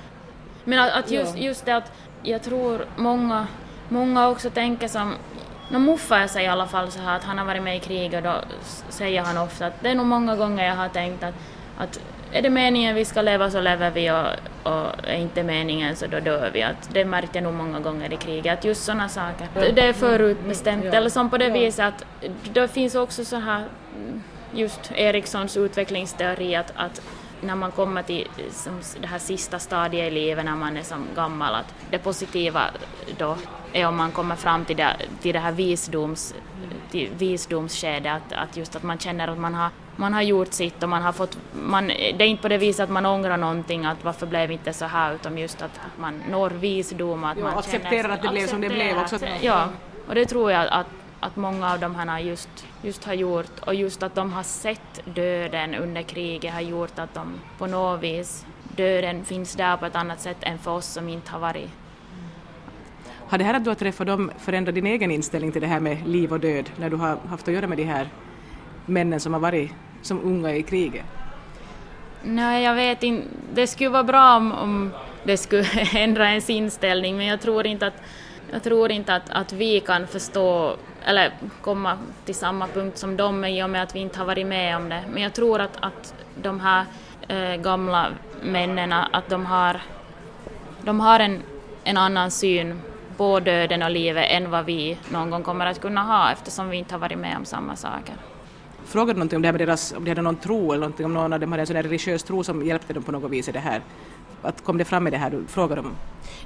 Men 0.64 0.78
att, 0.78 0.92
att 0.92 1.10
just, 1.10 1.38
just 1.38 1.64
det 1.64 1.76
att 1.76 1.92
jag 2.22 2.42
tror 2.42 2.84
många, 2.96 3.46
många 3.88 4.28
också 4.28 4.50
tänker 4.50 4.88
som 4.88 5.14
No, 5.70 5.78
Muffa 5.78 6.28
säger 6.28 6.48
i 6.48 6.52
alla 6.52 6.66
fall 6.66 6.90
så 6.90 7.00
här 7.00 7.16
att 7.16 7.24
han 7.24 7.38
har 7.38 7.44
varit 7.44 7.62
med 7.62 7.76
i 7.76 7.80
krig 7.80 8.14
och 8.14 8.22
då 8.22 8.34
säger 8.88 9.22
han 9.22 9.38
ofta 9.38 9.66
att 9.66 9.82
det 9.82 9.88
är 9.88 9.94
nog 9.94 10.06
många 10.06 10.36
gånger 10.36 10.66
jag 10.66 10.76
har 10.76 10.88
tänkt 10.88 11.22
att, 11.22 11.34
att 11.80 12.00
är 12.32 12.42
det 12.42 12.50
meningen 12.50 12.94
vi 12.94 13.04
ska 13.04 13.22
leva 13.22 13.50
så 13.50 13.60
lever 13.60 13.90
vi 13.90 14.10
och, 14.10 14.26
och 14.62 15.08
är 15.08 15.16
inte 15.16 15.42
meningen 15.42 15.96
så 15.96 16.06
då 16.06 16.20
dör 16.20 16.50
vi. 16.52 16.62
Att 16.62 16.90
det 16.92 17.04
märkte 17.04 17.38
jag 17.38 17.42
nog 17.42 17.54
många 17.54 17.80
gånger 17.80 18.12
i 18.12 18.16
kriget, 18.16 18.58
att 18.58 18.64
just 18.64 18.84
sådana 18.84 19.08
saker, 19.08 19.48
det 19.74 19.82
är 19.82 19.92
förutbestämt. 19.92 20.84
Ja. 20.84 20.92
Eller 20.92 21.10
som 21.10 21.30
på 21.30 21.38
det 21.38 21.50
viset 21.50 21.84
att 21.84 22.04
det 22.52 22.68
finns 22.68 22.94
också 22.94 23.24
så 23.24 23.36
här, 23.36 23.64
just 24.52 24.92
Erikssons 24.94 25.56
utvecklingsteori 25.56 26.56
att, 26.56 26.72
att 26.76 27.02
när 27.40 27.54
man 27.54 27.70
kommer 27.70 28.02
till 28.02 28.28
som 28.50 28.80
det 29.00 29.06
här 29.06 29.18
sista 29.18 29.58
stadiet 29.58 30.12
i 30.12 30.14
livet 30.14 30.44
när 30.44 30.56
man 30.56 30.76
är 30.76 30.82
som 30.82 31.06
gammal, 31.14 31.54
att 31.54 31.74
det 31.90 31.98
positiva 31.98 32.64
då 33.18 33.36
är 33.72 33.86
om 33.86 33.96
man 33.96 34.12
kommer 34.12 34.36
fram 34.36 34.64
till 34.64 34.76
det, 34.76 34.96
till 35.20 35.32
det 35.32 35.38
här 35.38 35.52
visdoms, 35.52 36.34
till 36.90 37.08
visdomsskedet, 37.18 38.12
att, 38.12 38.32
att 38.32 38.56
just 38.56 38.76
att 38.76 38.82
man 38.82 38.98
känner 38.98 39.28
att 39.28 39.38
man 39.38 39.54
har 39.54 39.70
man 39.96 40.14
har 40.14 40.22
gjort 40.22 40.52
sitt 40.52 40.82
och 40.82 40.88
man 40.88 41.02
har 41.02 41.12
fått, 41.12 41.38
man, 41.52 41.86
det 41.88 42.24
är 42.24 42.26
inte 42.26 42.42
på 42.42 42.48
det 42.48 42.58
viset 42.58 42.84
att 42.84 42.90
man 42.90 43.06
ångrar 43.06 43.36
någonting, 43.36 43.84
att 43.84 44.04
varför 44.04 44.26
blev 44.26 44.50
inte 44.50 44.72
så 44.72 44.84
här, 44.84 45.14
utan 45.14 45.38
just 45.38 45.62
att 45.62 45.80
man 45.96 46.22
når 46.30 46.50
visdom. 46.50 47.24
Att 47.24 47.36
jo, 47.36 47.44
man 47.44 47.58
accepterar 47.58 48.02
känner, 48.02 48.14
att 48.14 48.22
det 48.22 48.28
blev 48.28 48.46
som 48.46 48.60
det 48.60 48.68
blev 48.68 48.98
också. 48.98 49.18
Ja, 49.40 49.68
och 50.08 50.14
det 50.14 50.26
tror 50.26 50.52
jag 50.52 50.68
att, 50.70 50.86
att 51.20 51.36
många 51.36 51.72
av 51.72 51.80
de 51.80 51.94
här 51.94 52.18
just, 52.18 52.66
just 52.82 53.04
har 53.04 53.14
gjort, 53.14 53.60
och 53.60 53.74
just 53.74 54.02
att 54.02 54.14
de 54.14 54.32
har 54.32 54.42
sett 54.42 55.00
döden 55.04 55.74
under 55.74 56.02
kriget 56.02 56.54
har 56.54 56.60
gjort 56.60 56.98
att 56.98 57.14
de 57.14 57.40
på 57.58 57.66
något 57.66 58.02
vis, 58.02 58.46
döden 58.76 59.24
finns 59.24 59.54
där 59.54 59.76
på 59.76 59.86
ett 59.86 59.96
annat 59.96 60.20
sätt 60.20 60.38
än 60.40 60.58
för 60.58 60.70
oss 60.70 60.86
som 60.86 61.08
inte 61.08 61.32
har 61.32 61.40
varit 61.40 61.70
har 63.30 63.38
det 63.38 63.44
här 63.44 63.54
att 63.54 63.64
du 63.64 63.70
har 63.70 63.74
träffat 63.74 64.06
dem 64.06 64.30
förändrat 64.38 64.74
din 64.74 64.86
egen 64.86 65.10
inställning 65.10 65.52
till 65.52 65.60
det 65.60 65.66
här 65.66 65.80
med 65.80 66.08
liv 66.08 66.32
och 66.32 66.40
död 66.40 66.70
när 66.76 66.90
du 66.90 66.96
har 66.96 67.16
haft 67.28 67.48
att 67.48 67.54
göra 67.54 67.66
med 67.66 67.78
de 67.78 67.84
här 67.84 68.08
männen 68.86 69.20
som 69.20 69.32
har 69.32 69.40
varit 69.40 69.70
som 70.02 70.20
unga 70.20 70.54
i 70.54 70.62
kriget? 70.62 71.04
Nej, 72.22 72.64
jag 72.64 72.74
vet 72.74 73.02
inte. 73.02 73.28
Det 73.54 73.66
skulle 73.66 73.90
vara 73.90 74.04
bra 74.04 74.36
om, 74.36 74.52
om 74.52 74.90
det 75.24 75.36
skulle 75.36 75.64
ändra 75.94 76.28
ens 76.28 76.50
inställning, 76.50 77.16
men 77.16 77.26
jag 77.26 77.40
tror 77.40 77.66
inte 77.66 77.86
att, 77.86 78.02
jag 78.52 78.62
tror 78.62 78.90
inte 78.90 79.14
att, 79.14 79.30
att 79.30 79.52
vi 79.52 79.80
kan 79.80 80.06
förstå 80.06 80.76
eller 81.04 81.32
komma 81.60 81.98
till 82.24 82.34
samma 82.34 82.66
punkt 82.66 82.98
som 82.98 83.16
dem 83.16 83.44
i 83.44 83.62
och 83.62 83.70
med 83.70 83.82
att 83.82 83.94
vi 83.94 84.00
inte 84.00 84.18
har 84.18 84.26
varit 84.26 84.46
med 84.46 84.76
om 84.76 84.88
det. 84.88 85.02
Men 85.12 85.22
jag 85.22 85.32
tror 85.32 85.60
att, 85.60 85.76
att 85.80 86.14
de 86.42 86.60
här 86.60 86.84
eh, 87.28 87.62
gamla 87.62 88.06
männen, 88.42 88.92
att 88.92 89.28
de 89.28 89.46
har, 89.46 89.80
de 90.82 91.00
har 91.00 91.20
en, 91.20 91.42
en 91.84 91.96
annan 91.96 92.30
syn 92.30 92.80
på 93.16 93.40
döden 93.40 93.82
och 93.82 93.90
livet 93.90 94.26
än 94.30 94.50
vad 94.50 94.64
vi 94.64 94.98
någon 95.08 95.30
gång 95.30 95.42
kommer 95.42 95.66
att 95.66 95.80
kunna 95.80 96.02
ha 96.02 96.32
eftersom 96.32 96.70
vi 96.70 96.76
inte 96.76 96.94
har 96.94 96.98
varit 96.98 97.18
med 97.18 97.36
om 97.36 97.44
samma 97.44 97.76
saker 97.76 98.14
frågade 98.90 99.12
du 99.12 99.18
någonting 99.18 99.36
om 99.36 99.42
det 99.42 99.48
här 99.48 99.52
med 99.52 99.60
deras, 99.60 99.92
om 99.92 100.04
de 100.04 100.10
hade 100.10 100.22
någon 100.22 100.36
tro 100.36 100.72
eller 100.72 100.80
någonting, 100.80 101.06
om 101.06 101.14
någon 101.14 101.32
av 101.32 101.40
dem 101.40 101.52
hade 101.52 101.62
en 101.62 101.66
sån 101.66 101.76
här 101.76 101.82
religiös 101.82 102.22
tro 102.22 102.44
som 102.44 102.66
hjälpte 102.66 102.92
dem 102.92 103.02
på 103.02 103.12
något 103.12 103.30
vis 103.30 103.48
i 103.48 103.52
det 103.52 103.58
här? 103.58 103.80
Att 104.42 104.64
kom 104.64 104.78
det 104.78 104.84
fram 104.84 105.06
i 105.06 105.10
det 105.10 105.16
här 105.16 105.30
du 105.30 105.46
frågade 105.46 105.80
om? 105.80 105.96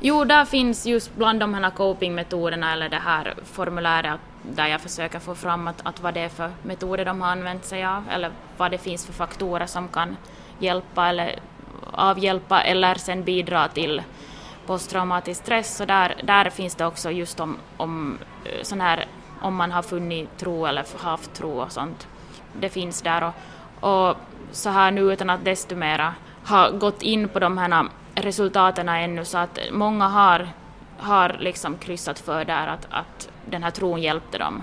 Jo, 0.01 0.25
där 0.25 0.45
finns 0.45 0.87
just 0.87 1.17
bland 1.17 1.41
de 1.41 1.55
här 1.55 1.71
copingmetoderna 1.71 2.73
eller 2.73 2.89
det 2.89 2.97
här 2.97 3.35
formuläret 3.45 4.21
där 4.43 4.67
jag 4.67 4.81
försöker 4.81 5.19
få 5.19 5.35
fram 5.35 5.69
att, 5.69 5.81
att 5.83 6.01
vad 6.01 6.15
det 6.15 6.21
är 6.21 6.29
för 6.29 6.51
metoder 6.63 7.05
de 7.05 7.21
har 7.21 7.29
använt 7.29 7.65
sig 7.65 7.85
av 7.85 8.05
eller 8.11 8.31
vad 8.57 8.71
det 8.71 8.79
finns 8.79 9.07
för 9.07 9.13
faktorer 9.13 9.67
som 9.67 9.89
kan 9.89 10.17
hjälpa 10.59 11.09
eller 11.09 11.39
avhjälpa 11.91 12.63
eller 12.63 12.95
sen 12.95 13.25
bidra 13.25 13.69
till 13.69 14.03
posttraumatisk 14.67 15.43
stress. 15.43 15.77
Så 15.77 15.85
där, 15.85 16.15
där 16.23 16.51
finns 16.51 16.75
det 16.75 16.87
också 16.87 17.11
just 17.11 17.41
om, 17.41 17.57
om 17.77 18.19
eh, 18.45 18.63
sån 18.63 18.81
här 18.81 19.07
om 19.41 19.55
man 19.55 19.73
har 19.73 19.83
funnit 19.83 20.39
tro 20.39 20.67
eller 20.67 20.85
haft 20.99 21.35
tro 21.35 21.51
och 21.51 21.73
sånt 21.73 22.09
det 22.61 22.69
finns 22.69 23.03
där 23.03 23.25
och, 23.25 23.35
och 23.91 24.17
så 24.51 24.71
här 24.71 24.91
nu 24.91 25.01
utan 25.01 25.31
att 25.31 25.45
desto 25.45 25.77
mera 25.77 26.15
ha 26.47 26.71
gått 26.71 27.03
in 27.03 27.29
på 27.29 27.39
de 27.39 27.59
här 27.59 27.89
resultaten 28.15 28.89
ännu 28.89 29.25
så 29.25 29.39
att 29.39 29.59
många 29.73 30.09
har, 30.09 30.49
har 30.99 31.37
liksom 31.41 31.79
kryssat 31.79 32.19
för 32.19 32.45
där 32.45 32.67
att, 32.67 32.87
att 32.91 33.29
den 33.51 33.63
här 33.63 33.71
tron 33.71 34.03
hjälpte 34.03 34.39
dem. 34.39 34.63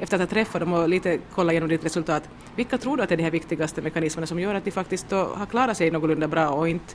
Efter 0.00 0.16
att 0.16 0.20
ha 0.20 0.26
träffat 0.26 0.60
dem 0.60 0.72
och 0.72 0.88
lite 0.88 1.18
kollat 1.34 1.52
igenom 1.52 1.68
ditt 1.68 1.84
resultat, 1.84 2.22
vilka 2.56 2.78
tror 2.78 2.96
du 2.96 3.02
att 3.02 3.10
är 3.10 3.16
de 3.16 3.22
här 3.22 3.30
viktigaste 3.30 3.82
mekanismerna 3.82 4.26
som 4.26 4.40
gör 4.40 4.54
att 4.54 4.64
de 4.64 4.70
faktiskt 4.70 5.10
har 5.10 5.46
klarat 5.46 5.76
sig 5.76 5.90
någorlunda 5.90 6.28
bra 6.28 6.48
och 6.48 6.68
inte 6.68 6.94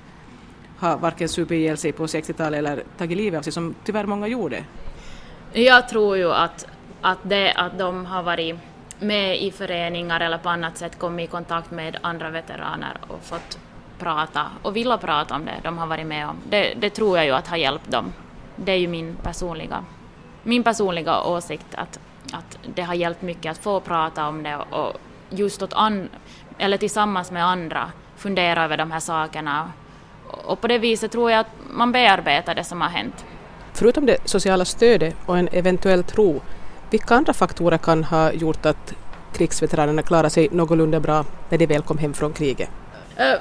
har 0.78 0.98
varken 0.98 1.30
supit 1.30 1.52
ihjäl 1.52 1.78
sig 1.78 1.92
på 1.92 2.06
60-talet 2.06 2.58
eller 2.58 2.84
tagit 2.98 3.18
livet 3.18 3.38
av 3.38 3.42
sig 3.42 3.54
som 3.54 3.76
tyvärr 3.84 4.06
många 4.06 4.28
gjorde? 4.28 4.64
Jag 5.54 5.90
tror 5.90 6.18
ju 6.18 6.32
att, 6.32 6.68
att 7.02 7.20
det 7.24 7.52
att 7.52 7.78
de 7.78 8.06
har 8.06 8.24
varit 8.24 8.56
med 9.00 9.42
i 9.42 9.52
föreningar 9.52 10.20
eller 10.20 10.38
på 10.38 10.50
annat 10.50 10.78
sätt 10.78 11.00
kommit 11.00 11.30
i 11.30 11.32
kontakt 11.32 11.72
med 11.72 11.98
andra 12.02 12.30
veteraner 12.30 12.98
och 13.08 13.24
fått 13.24 13.60
prata 14.04 14.46
och 14.62 14.76
vilja 14.76 14.98
prata 14.98 15.36
om 15.36 15.46
det 15.46 15.60
de 15.64 15.78
har 15.78 15.88
varit 15.88 16.08
med 16.08 16.28
om. 16.30 16.36
Det, 16.50 16.74
det 16.74 16.90
tror 16.90 17.18
jag 17.18 17.26
ju 17.26 17.32
att 17.32 17.48
har 17.48 17.58
hjälpt 17.58 17.92
dem. 17.92 18.14
Det 18.56 18.72
är 18.72 18.78
ju 18.78 18.88
min 18.88 19.16
personliga, 19.16 19.86
min 20.44 20.64
personliga 20.64 21.24
åsikt 21.24 21.76
att, 21.76 22.00
att 22.34 22.58
det 22.76 22.82
har 22.82 22.94
hjälpt 22.94 23.22
mycket 23.22 23.52
att 23.52 23.58
få 23.58 23.80
prata 23.80 24.28
om 24.28 24.44
det 24.44 24.56
och 24.56 24.94
just 25.30 25.62
åt 25.62 25.74
an, 25.74 26.10
eller 26.58 26.78
tillsammans 26.78 27.32
med 27.32 27.46
andra 27.46 27.92
fundera 28.18 28.64
över 28.64 28.78
de 28.78 28.92
här 28.92 29.00
sakerna. 29.00 29.72
Och 30.28 30.62
på 30.62 30.68
det 30.68 30.78
viset 30.78 31.12
tror 31.12 31.32
jag 31.32 31.40
att 31.40 31.52
man 31.70 31.92
bearbetar 31.92 32.56
det 32.56 32.64
som 32.64 32.82
har 32.82 32.90
hänt. 32.90 33.26
Förutom 33.74 34.06
det 34.06 34.18
sociala 34.26 34.66
stödet 34.66 35.16
och 35.26 35.38
en 35.38 35.50
eventuell 35.52 36.04
tro, 36.04 36.42
vilka 36.90 37.16
andra 37.16 37.34
faktorer 37.34 37.78
kan 37.78 38.04
ha 38.04 38.32
gjort 38.32 38.66
att 38.66 38.94
krigsveteranerna 39.34 40.02
klarar 40.02 40.30
sig 40.30 40.50
någorlunda 40.52 41.00
bra 41.00 41.26
när 41.50 41.58
de 41.58 41.66
väl 41.66 41.82
kom 41.82 41.98
hem 41.98 42.14
från 42.14 42.34
kriget? 42.34 42.70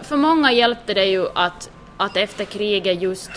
För 0.03 0.17
många 0.17 0.53
hjälpte 0.53 0.95
det 0.95 1.05
ju 1.05 1.27
att, 1.35 1.71
att 1.97 2.17
efter 2.17 2.45
kriget 2.45 3.03
just, 3.03 3.31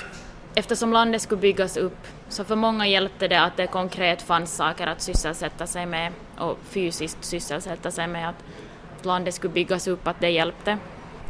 eftersom 0.56 0.94
landet 0.94 1.22
skulle 1.22 1.42
byggas 1.42 1.78
upp, 1.78 1.98
så 2.30 2.44
för 2.44 2.56
många 2.56 2.88
hjälpte 2.88 3.28
det 3.28 3.42
att 3.42 3.58
det 3.58 3.68
konkret 3.68 4.22
fanns 4.22 4.56
saker 4.56 4.88
att 4.88 5.02
sysselsätta 5.02 5.68
sig 5.68 5.86
med 5.86 6.12
och 6.38 6.58
fysiskt 6.70 7.18
sysselsätta 7.26 7.92
sig 7.92 8.08
med, 8.08 8.30
att 8.30 9.06
landet 9.06 9.34
skulle 9.34 9.54
byggas 9.54 9.88
upp, 9.88 10.08
att 10.08 10.22
det 10.22 10.30
hjälpte. 10.30 10.78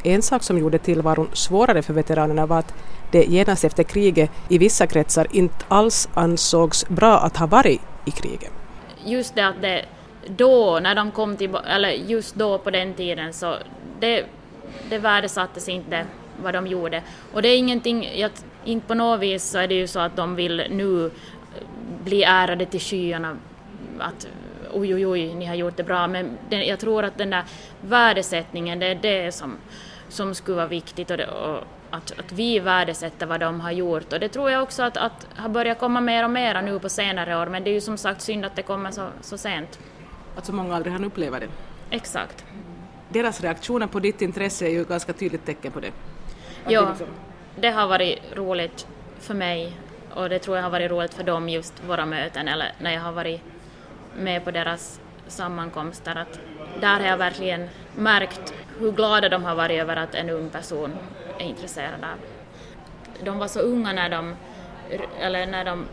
En 0.03 0.21
sak 0.21 0.43
som 0.43 0.57
gjorde 0.57 0.77
tillvaron 0.77 1.29
svårare 1.33 1.81
för 1.81 1.93
veteranerna 1.93 2.45
var 2.45 2.59
att 2.59 2.73
det 3.11 3.23
genast 3.23 3.63
efter 3.63 3.83
kriget 3.83 4.31
i 4.49 4.57
vissa 4.57 4.87
kretsar 4.87 5.27
inte 5.31 5.65
alls 5.67 6.09
ansågs 6.13 6.87
bra 6.87 7.17
att 7.19 7.37
ha 7.37 7.47
varit 7.47 7.81
i 8.05 8.11
kriget. 8.11 8.51
Just 9.05 9.35
det 9.35 9.47
att 9.47 9.61
det 9.61 9.85
då, 10.27 10.79
när 10.79 10.95
de 10.95 11.11
kom 11.11 11.37
till, 11.37 11.55
eller 11.55 11.89
just 11.89 12.35
då 12.35 12.57
på 12.57 12.71
den 12.71 12.93
tiden, 12.93 13.33
så 13.33 13.55
det, 13.99 14.25
det 14.89 14.97
värdesattes 14.97 15.69
inte 15.69 16.05
vad 16.43 16.53
de 16.53 16.67
gjorde. 16.67 17.01
Och 17.33 17.41
det 17.41 17.49
är 17.49 17.57
ingenting, 17.57 18.09
jag, 18.15 18.31
inte 18.65 18.88
på 18.88 18.93
något 18.93 19.19
vis 19.19 19.43
så 19.43 19.57
är 19.57 19.67
det 19.67 19.75
ju 19.75 19.88
så 19.88 19.99
att 19.99 20.15
de 20.15 20.35
vill 20.35 20.63
nu 20.69 21.11
bli 22.03 22.23
ärade 22.23 22.65
till 22.65 22.79
skyarna, 22.79 23.38
att 23.99 24.27
oj, 24.73 24.95
oj, 24.95 25.07
oj, 25.07 25.33
ni 25.33 25.45
har 25.45 25.55
gjort 25.55 25.77
det 25.77 25.83
bra, 25.83 26.07
men 26.07 26.38
den, 26.49 26.67
jag 26.67 26.79
tror 26.79 27.03
att 27.03 27.17
den 27.17 27.29
där 27.29 27.43
värdesättningen, 27.81 28.79
det 28.79 28.85
är 28.85 28.95
det 28.95 29.31
som, 29.31 29.57
som 30.09 30.35
skulle 30.35 30.55
vara 30.55 30.67
viktigt 30.67 31.11
och, 31.11 31.17
det, 31.17 31.27
och 31.27 31.63
att, 31.89 32.19
att 32.19 32.31
vi 32.31 32.59
värdesätter 32.59 33.25
vad 33.25 33.39
de 33.39 33.59
har 33.59 33.71
gjort 33.71 34.13
och 34.13 34.19
det 34.19 34.29
tror 34.29 34.51
jag 34.51 34.63
också 34.63 34.83
att, 34.83 34.97
att 34.97 35.27
har 35.35 35.49
börjat 35.49 35.79
komma 35.79 36.01
mer 36.01 36.23
och 36.23 36.29
mer 36.29 36.61
nu 36.61 36.79
på 36.79 36.89
senare 36.89 37.38
år, 37.38 37.45
men 37.45 37.63
det 37.63 37.69
är 37.69 37.73
ju 37.73 37.81
som 37.81 37.97
sagt 37.97 38.21
synd 38.21 38.45
att 38.45 38.55
det 38.55 38.61
kommer 38.61 38.91
så, 38.91 39.07
så 39.21 39.38
sent. 39.38 39.79
Att 40.35 40.45
så 40.45 40.53
många 40.53 40.75
aldrig 40.75 40.93
hann 40.93 41.03
uppleva 41.03 41.39
det? 41.39 41.47
Exakt. 41.89 42.45
Deras 43.09 43.41
reaktioner 43.41 43.87
på 43.87 43.99
ditt 43.99 44.21
intresse 44.21 44.65
är 44.65 44.69
ju 44.69 44.81
ett 44.81 44.89
ganska 44.89 45.13
tydligt 45.13 45.45
tecken 45.45 45.71
på 45.71 45.79
det. 45.79 45.91
ja, 46.67 46.89
liksom... 46.89 47.07
det 47.55 47.69
har 47.69 47.87
varit 47.87 48.19
roligt 48.35 48.87
för 49.19 49.33
mig 49.33 49.77
och 50.13 50.29
det 50.29 50.39
tror 50.39 50.57
jag 50.57 50.63
har 50.63 50.69
varit 50.69 50.91
roligt 50.91 51.13
för 51.13 51.23
dem 51.23 51.49
just 51.49 51.83
våra 51.87 52.05
möten 52.05 52.47
eller 52.47 52.71
när 52.79 52.93
jag 52.93 53.01
har 53.01 53.11
varit 53.11 53.41
med 54.17 54.43
på 54.43 54.51
deras 54.51 54.99
sammankomster 55.27 56.15
att 56.15 56.39
där 56.81 56.99
har 56.99 57.07
jag 57.07 57.17
verkligen 57.17 57.69
märkt 57.95 58.53
hur 58.79 58.91
glada 58.91 59.29
de 59.29 59.43
har 59.43 59.55
varit 59.55 59.81
över 59.81 59.95
att 59.95 60.15
en 60.15 60.29
ung 60.29 60.49
person 60.49 60.93
är 61.39 61.45
intresserad 61.45 62.03
av. 62.03 62.19
De 63.25 63.39
var 63.39 63.47
så 63.47 63.59
unga 63.59 63.93
när 63.93 64.09
de, 64.09 64.35
eller 65.19 65.47
när 65.47 65.65
de 65.65 65.85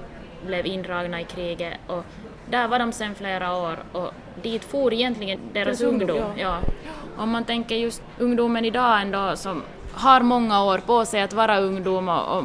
blev 0.46 0.66
indragna 0.66 1.20
i 1.20 1.24
kriget 1.24 1.74
och 1.86 2.04
där 2.52 2.68
var 2.68 2.78
de 2.78 2.92
sedan 2.92 3.14
flera 3.14 3.56
år 3.56 3.76
och 3.92 4.10
dit 4.42 4.64
for 4.64 4.92
egentligen 4.92 5.38
deras 5.52 5.80
ungdom. 5.80 6.16
Ja. 6.16 6.32
ja. 6.36 6.58
Om 7.16 7.30
man 7.30 7.44
tänker 7.44 7.76
just 7.76 8.02
ungdomen 8.18 8.64
idag 8.64 9.02
ändå 9.02 9.36
som 9.36 9.62
har 9.92 10.20
många 10.20 10.64
år 10.64 10.78
på 10.78 11.04
sig 11.04 11.22
att 11.22 11.32
vara 11.32 11.58
ungdom 11.60 12.08
och, 12.08 12.38
och 12.38 12.44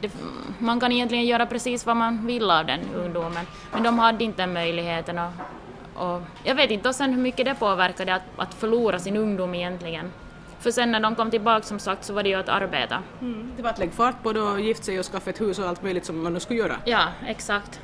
det, 0.00 0.10
man 0.58 0.80
kan 0.80 0.92
egentligen 0.92 1.24
göra 1.24 1.46
precis 1.46 1.86
vad 1.86 1.96
man 1.96 2.26
vill 2.26 2.50
av 2.50 2.66
den 2.66 2.80
ungdomen 2.94 3.46
men 3.72 3.82
de 3.82 3.98
hade 3.98 4.24
inte 4.24 4.42
den 4.42 4.52
möjligheten 4.52 5.18
och, 5.18 5.32
och 5.94 6.22
jag 6.44 6.54
vet 6.54 6.70
inte 6.70 6.88
och 6.88 6.94
sen 6.94 7.12
hur 7.12 7.22
mycket 7.22 7.44
det 7.44 7.54
påverkade 7.54 8.14
att, 8.14 8.22
att 8.36 8.54
förlora 8.54 8.98
sin 8.98 9.16
ungdom 9.16 9.54
egentligen. 9.54 10.12
För 10.60 10.70
sen 10.70 10.92
när 10.92 11.00
de 11.00 11.14
kom 11.14 11.30
tillbaka 11.30 11.62
som 11.62 11.78
sagt 11.78 12.04
så 12.04 12.12
var 12.12 12.22
det 12.22 12.28
ju 12.28 12.34
att 12.34 12.48
arbeta. 12.48 13.02
Mm. 13.20 13.52
Det 13.56 13.62
var 13.62 13.70
att 13.70 13.78
lägga 13.78 13.92
fart 13.92 14.22
på 14.22 14.32
det 14.32 14.40
och 14.40 14.60
gifta 14.60 14.82
sig 14.82 14.98
och 14.98 15.06
skaffa 15.06 15.30
ett 15.30 15.40
hus 15.40 15.58
och 15.58 15.68
allt 15.68 15.82
möjligt 15.82 16.06
som 16.06 16.22
man 16.22 16.32
nu 16.32 16.40
skulle 16.40 16.58
göra. 16.58 16.76
Ja, 16.84 17.04
exakt 17.26 17.80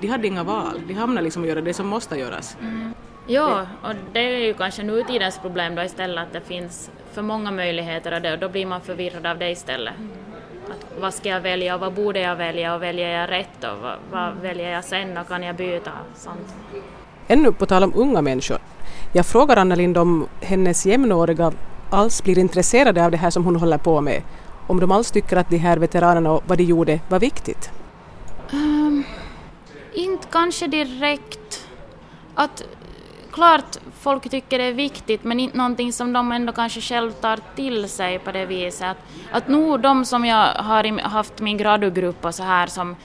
de 0.00 0.06
hade 0.06 0.26
inga 0.26 0.44
val, 0.44 0.82
de 0.88 0.94
hamnade 0.94 1.24
liksom 1.24 1.42
att 1.42 1.48
göra 1.48 1.60
det 1.60 1.74
som 1.74 1.86
måste 1.86 2.16
göras. 2.16 2.56
Mm. 2.60 2.94
Ja, 3.26 3.66
och 3.82 3.94
det 4.12 4.20
är 4.20 4.38
ju 4.38 4.54
kanske 4.54 4.82
nutidens 4.82 5.38
problem 5.38 5.74
då 5.74 5.82
istället 5.82 6.26
att 6.26 6.32
det 6.32 6.40
finns 6.40 6.90
för 7.12 7.22
många 7.22 7.50
möjligheter 7.50 8.14
och, 8.14 8.22
det, 8.22 8.32
och 8.32 8.38
då 8.38 8.48
blir 8.48 8.66
man 8.66 8.80
förvirrad 8.80 9.26
av 9.26 9.38
det 9.38 9.50
istället. 9.50 9.94
Mm. 9.98 10.10
Att 10.70 11.00
vad 11.00 11.14
ska 11.14 11.28
jag 11.28 11.40
välja 11.40 11.74
och 11.74 11.80
vad 11.80 11.94
borde 11.94 12.20
jag 12.20 12.36
välja 12.36 12.74
och 12.74 12.82
väljer 12.82 13.20
jag 13.20 13.30
rätt 13.30 13.64
och 13.64 13.78
vad, 13.82 13.96
vad 14.10 14.28
mm. 14.28 14.42
väljer 14.42 14.70
jag 14.70 14.84
sen 14.84 15.18
och 15.18 15.28
kan 15.28 15.42
jag 15.42 15.56
byta? 15.56 15.90
Sånt. 16.14 16.54
Ännu 17.28 17.52
på 17.52 17.66
tal 17.66 17.84
om 17.84 17.92
unga 17.96 18.22
människor. 18.22 18.58
Jag 19.12 19.26
frågar 19.26 19.56
Anna 19.56 19.74
Lind 19.74 19.98
om 19.98 20.26
hennes 20.40 20.86
jämnåriga 20.86 21.52
alls 21.90 22.22
blir 22.22 22.38
intresserade 22.38 23.04
av 23.04 23.10
det 23.10 23.16
här 23.16 23.30
som 23.30 23.44
hon 23.44 23.56
håller 23.56 23.78
på 23.78 24.00
med. 24.00 24.22
Om 24.66 24.80
de 24.80 24.92
alls 24.92 25.10
tycker 25.10 25.36
att 25.36 25.50
de 25.50 25.56
här 25.56 25.76
veteranerna 25.76 26.32
och 26.32 26.42
vad 26.46 26.58
de 26.58 26.64
gjorde 26.64 27.00
var 27.08 27.20
viktigt. 27.20 27.70
Um, 28.52 28.85
inte 29.96 30.28
kanske 30.30 30.66
direkt 30.66 31.68
att 32.34 32.62
klart 33.32 33.76
folk 34.00 34.30
tycker 34.30 34.58
det 34.58 34.64
är 34.64 34.72
viktigt 34.72 35.24
men 35.24 35.40
inte 35.40 35.56
någonting 35.56 35.92
som 35.92 36.12
de 36.12 36.32
ändå 36.32 36.52
kanske 36.52 36.80
själv 36.80 37.12
tar 37.12 37.38
till 37.56 37.88
sig 37.88 38.18
på 38.18 38.32
det 38.32 38.46
viset. 38.46 38.90
Att, 38.90 38.96
att 39.32 39.48
nog 39.48 39.80
de 39.80 40.04
som 40.04 40.24
jag 40.24 40.46
har 40.54 41.00
haft 41.00 41.40
min 41.40 41.56
gradugrupp 41.56 42.24
och 42.24 42.34
så 42.34 42.42
här 42.42 42.66
som 42.66 42.96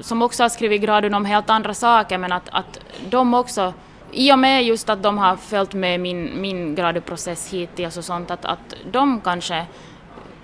som 0.00 0.22
också 0.22 0.42
har 0.42 0.48
skrivit 0.48 0.82
gradun 0.82 1.14
om 1.14 1.24
helt 1.24 1.50
andra 1.50 1.74
saker 1.74 2.18
men 2.18 2.32
att, 2.32 2.48
att 2.52 2.80
de 3.10 3.34
också 3.34 3.72
i 4.12 4.32
och 4.32 4.38
med 4.38 4.64
just 4.64 4.88
att 4.88 5.02
de 5.02 5.18
har 5.18 5.36
följt 5.36 5.74
med 5.74 6.00
min, 6.00 6.40
min 6.40 6.74
graduprocess 6.74 7.52
hittills 7.52 7.96
och 7.96 8.04
sånt 8.04 8.30
att, 8.30 8.44
att 8.44 8.74
de 8.90 9.20
kanske 9.20 9.66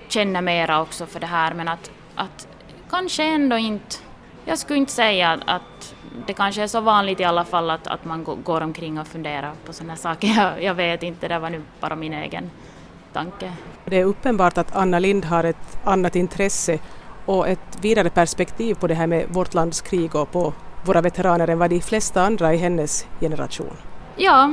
känner 0.09 0.41
mera 0.41 0.81
också 0.81 1.07
för 1.07 1.21
det 1.21 1.27
här 1.27 1.55
men 1.55 1.69
att, 1.69 1.91
att 2.15 2.49
kanske 2.91 3.23
ändå 3.23 3.57
inte 3.57 3.97
jag 4.49 4.59
skulle 4.59 4.79
inte 4.79 4.93
säga 4.93 5.41
att 5.47 5.95
det 6.27 6.33
kanske 6.33 6.63
är 6.63 6.67
så 6.67 6.81
vanligt 6.81 7.21
i 7.21 7.25
alla 7.25 7.45
fall 7.45 7.71
att, 7.71 7.87
att 7.87 8.05
man 8.05 8.25
går 8.25 8.61
omkring 8.61 8.99
och 8.99 9.07
funderar 9.07 9.53
på 9.67 9.73
sådana 9.73 9.97
saker. 9.97 10.29
Jag, 10.37 10.63
jag 10.63 10.75
vet 10.75 11.03
inte, 11.03 11.29
det 11.29 11.39
var 11.39 11.51
nu 11.51 11.63
bara 11.81 11.97
min 11.97 12.13
egen 12.13 12.51
tanke. 13.13 13.53
Det 13.85 14.01
är 14.01 14.05
uppenbart 14.05 14.59
att 14.59 14.77
Anna 14.77 14.99
Lind 14.99 15.25
har 15.25 15.45
ett 15.45 15.79
annat 15.85 16.17
intresse 16.17 16.79
och 17.27 17.49
ett 17.49 17.79
vidare 17.81 18.11
perspektiv 18.11 18.75
på 18.75 18.87
det 18.87 18.95
här 18.95 19.07
med 19.07 19.27
vårt 19.29 19.55
lands 19.55 19.81
krig 19.81 20.15
och 20.15 20.33
på 20.33 20.53
våra 20.85 21.01
veteraner 21.01 21.49
än 21.49 21.59
vad 21.59 21.71
de 21.71 21.81
flesta 21.81 22.23
andra 22.23 22.55
i 22.55 22.57
hennes 22.57 23.07
generation. 23.21 23.77
Ja, 24.17 24.51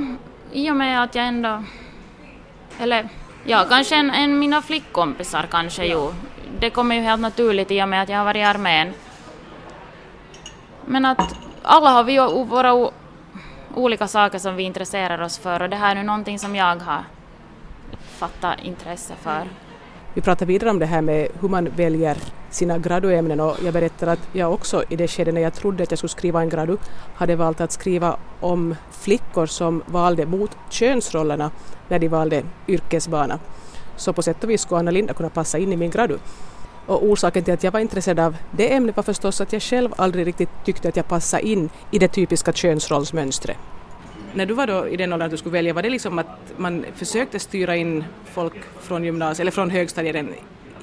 i 0.52 0.72
och 0.72 0.76
med 0.76 1.04
att 1.04 1.16
jag 1.16 1.28
ändå... 1.28 1.64
Eller 2.80 3.10
ja, 3.46 3.66
kanske 3.70 3.96
en, 3.96 4.10
en 4.10 4.40
mina 4.40 4.62
flickkompisar 4.62 5.48
kanske 5.52 5.86
jo. 5.86 6.14
Det 6.60 6.70
kommer 6.70 6.96
ju 6.96 7.02
helt 7.02 7.22
naturligt 7.22 7.72
i 7.72 7.84
och 7.84 7.90
med 7.90 8.02
att 8.02 8.10
jag 8.10 8.18
har 8.18 8.26
varit 8.26 8.40
i 8.40 8.44
armén. 8.44 8.94
Men 10.86 11.06
att 11.06 11.36
alla 11.64 11.90
har 11.90 12.04
vi 12.04 12.14
ju 12.14 12.44
våra 12.44 12.90
olika 13.76 14.08
saker 14.08 14.40
som 14.40 14.56
vi 14.56 14.64
intresserar 14.64 15.22
oss 15.22 15.38
för 15.38 15.62
och 15.62 15.70
det 15.70 15.76
här 15.76 15.92
är 15.92 16.00
nu 16.00 16.04
någonting 16.04 16.40
som 16.40 16.56
jag 16.56 16.76
har 16.76 17.04
fattat 18.00 18.60
intresse 18.64 19.14
för. 19.22 19.44
Vi 20.14 20.22
pratar 20.22 20.46
vidare 20.46 20.70
om 20.70 20.80
det 20.80 20.86
här 20.86 21.02
med 21.02 21.28
hur 21.40 21.50
man 21.50 21.70
väljer 21.76 22.18
sina 22.50 22.78
graduämnen 22.78 23.40
och 23.40 23.58
jag 23.64 23.74
berättar 23.74 24.08
att 24.08 24.30
jag 24.34 24.54
också 24.54 24.84
i 24.90 24.96
det 24.96 25.08
skedet 25.08 25.34
när 25.34 25.42
jag 25.42 25.54
trodde 25.54 25.84
att 25.84 25.92
jag 25.92 25.98
skulle 25.98 26.10
skriva 26.10 26.42
en 26.42 26.50
gradu 26.50 26.78
hade 27.16 27.36
valt 27.36 27.62
att 27.62 27.72
skriva 27.72 28.18
om 28.40 28.76
flickor 28.92 29.46
som 29.46 29.84
valde 29.86 30.26
mot 30.26 30.58
könsrollerna 30.70 31.52
när 31.88 32.00
de 32.00 32.08
valde 32.08 32.44
yrkesbana. 32.68 33.40
Så 33.96 34.14
på 34.14 34.22
sätt 34.22 34.44
och 34.44 34.50
vis 34.50 34.62
skulle 34.62 34.80
Anna 34.80 34.92
Linda 34.92 35.14
kunna 35.14 35.30
passa 35.30 35.58
in 35.58 35.74
i 35.74 35.78
min 35.78 35.92
gradu. 35.92 36.18
Och 36.86 37.04
orsaken 37.04 37.44
till 37.44 37.54
att 37.54 37.64
jag 37.64 37.72
var 37.72 37.80
intresserad 37.80 38.20
av 38.20 38.36
det 38.52 38.74
ämnet 38.74 38.96
var 38.96 39.04
förstås 39.04 39.42
att 39.42 39.54
jag 39.54 39.62
själv 39.62 39.94
aldrig 39.98 40.28
riktigt 40.28 40.50
tyckte 40.66 40.90
att 40.90 40.96
jag 40.96 41.08
passade 41.08 41.48
in 41.48 41.70
i 41.92 42.00
det 42.00 42.08
typiska 42.08 42.54
könsrollsmönstret. 42.54 43.58
När 44.34 44.46
du 44.46 44.54
var 44.54 44.68
då 44.68 44.88
i 44.88 44.98
den 44.98 45.14
åldern 45.14 45.26
att 45.26 45.32
du 45.32 45.38
skulle 45.38 45.54
välja, 45.54 45.74
var 45.74 45.82
det 45.82 45.90
liksom 45.90 46.20
att 46.20 46.28
man 46.58 46.86
försökte 46.96 47.40
styra 47.40 47.76
in 47.76 48.04
folk 48.26 48.54
från 48.82 49.04
gymnasiet 49.04 49.40
eller 49.40 49.52
från 49.52 49.70
högstadiet 49.70 50.26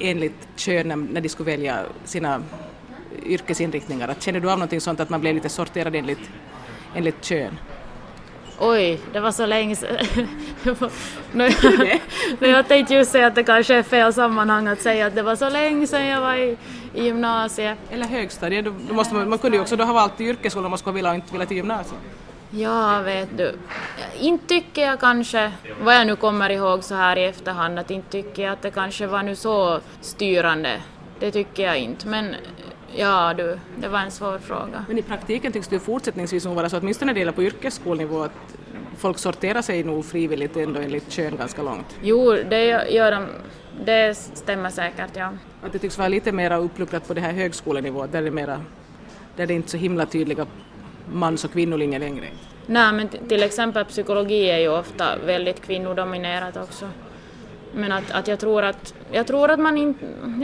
enligt 0.00 0.48
kön 0.56 1.08
när 1.12 1.20
de 1.20 1.28
skulle 1.28 1.50
välja 1.50 1.78
sina 2.04 2.42
yrkesinriktningar? 3.26 4.14
Kände 4.18 4.40
du 4.40 4.50
av 4.50 4.58
någonting 4.58 4.80
sånt 4.80 5.00
att 5.00 5.10
man 5.10 5.20
blev 5.20 5.34
lite 5.34 5.48
sorterad 5.48 5.96
enligt, 5.96 6.30
enligt 6.94 7.24
kön? 7.24 7.58
Oj, 8.58 9.00
det 9.12 9.20
var 9.20 9.32
så 9.32 9.46
länge 9.46 9.76
sedan. 9.76 10.06
jag 12.40 12.68
tänkte 12.68 12.94
just 12.94 13.12
säga 13.12 13.26
att 13.26 13.34
det 13.34 13.44
kanske 13.44 13.74
är 13.74 13.82
fel 13.82 14.12
sammanhang 14.12 14.68
att 14.68 14.80
säga 14.80 15.06
att 15.06 15.14
det 15.14 15.22
var 15.22 15.36
så 15.36 15.48
länge 15.50 15.86
sedan 15.86 16.06
jag 16.06 16.20
var 16.20 16.34
i, 16.34 16.56
i 16.94 17.04
gymnasiet. 17.04 17.78
Eller 17.90 18.06
högstadiet, 18.06 18.64
då 18.64 18.94
måste 18.94 19.14
man, 19.14 19.28
man 19.28 19.38
kunde 19.38 19.56
ju 19.56 19.60
också 19.60 19.76
då 19.76 19.84
ha 19.84 19.92
valt 19.92 20.20
yrkesskola 20.20 20.66
om 20.66 20.70
man 20.70 20.78
skulle 20.78 20.94
vilja 20.94 21.14
inte 21.14 21.32
vilja 21.32 21.46
till 21.46 21.56
gymnasiet. 21.56 22.00
Ja, 22.50 23.00
vet 23.00 23.38
du. 23.38 23.54
Inte 24.20 24.46
tycker 24.46 24.82
jag 24.82 25.00
kanske, 25.00 25.52
vad 25.82 25.94
jag 25.94 26.06
nu 26.06 26.16
kommer 26.16 26.50
ihåg 26.50 26.84
så 26.84 26.94
här 26.94 27.18
i 27.18 27.24
efterhand, 27.24 27.78
att 27.78 27.90
inte 27.90 28.10
tycker 28.10 28.42
jag 28.42 28.52
att 28.52 28.62
det 28.62 28.70
kanske 28.70 29.06
var 29.06 29.22
nu 29.22 29.36
så 29.36 29.80
styrande. 30.00 30.80
Det 31.20 31.30
tycker 31.30 31.62
jag 31.62 31.78
inte, 31.78 32.06
men 32.06 32.34
Ja 32.96 33.34
du, 33.36 33.58
det 33.76 33.88
var 33.88 33.98
en 33.98 34.10
svår 34.10 34.38
fråga. 34.38 34.84
Men 34.88 34.98
i 34.98 35.02
praktiken 35.02 35.52
tycks 35.52 35.68
det 35.68 35.78
fortsättningsvis 35.78 36.46
vara 36.46 36.68
så, 36.68 36.78
åtminstone 36.78 37.06
när 37.06 37.14
det 37.14 37.20
gäller 37.20 37.32
på 37.32 37.42
yrkesskolnivå, 37.42 38.22
att 38.22 38.56
folk 38.98 39.18
sorterar 39.18 39.62
sig 39.62 39.84
nog 39.84 40.04
frivilligt 40.04 40.56
ändå 40.56 40.80
enligt 40.80 41.12
kön 41.12 41.36
ganska 41.36 41.62
långt. 41.62 41.96
Jo, 42.02 42.32
det 42.50 42.64
gör 42.90 43.10
de. 43.10 43.26
Det 43.84 44.14
stämmer 44.14 44.70
säkert, 44.70 45.10
ja. 45.14 45.32
Att 45.62 45.72
det 45.72 45.78
tycks 45.78 45.98
vara 45.98 46.08
lite 46.08 46.32
mer 46.32 46.58
uppluckrat 46.58 47.08
på 47.08 47.14
det 47.14 47.20
här 47.20 47.32
högskolenivå, 47.32 48.06
där 48.06 48.22
det, 48.22 48.28
är 48.28 48.32
mera, 48.32 48.60
där 49.36 49.46
det 49.46 49.54
är 49.54 49.56
inte 49.56 49.70
så 49.70 49.76
himla 49.76 50.06
tydliga 50.06 50.46
mans 51.12 51.44
och 51.44 51.52
kvinnolinjer 51.52 52.00
längre. 52.00 52.26
Nej, 52.66 52.92
men 52.92 53.08
till 53.08 53.42
exempel 53.42 53.84
psykologi 53.84 54.50
är 54.50 54.58
ju 54.58 54.68
ofta 54.68 55.16
väldigt 55.26 55.60
kvinnodominerat 55.60 56.56
också. 56.56 56.88
Men 57.74 57.92
att, 57.92 58.10
att 58.10 58.28
jag 58.28 58.38
tror 58.40 58.62
att, 58.62 58.94
jag 59.12 59.26
tror 59.26 59.50
att 59.50 59.60
man 59.60 59.78
in, 59.78 59.94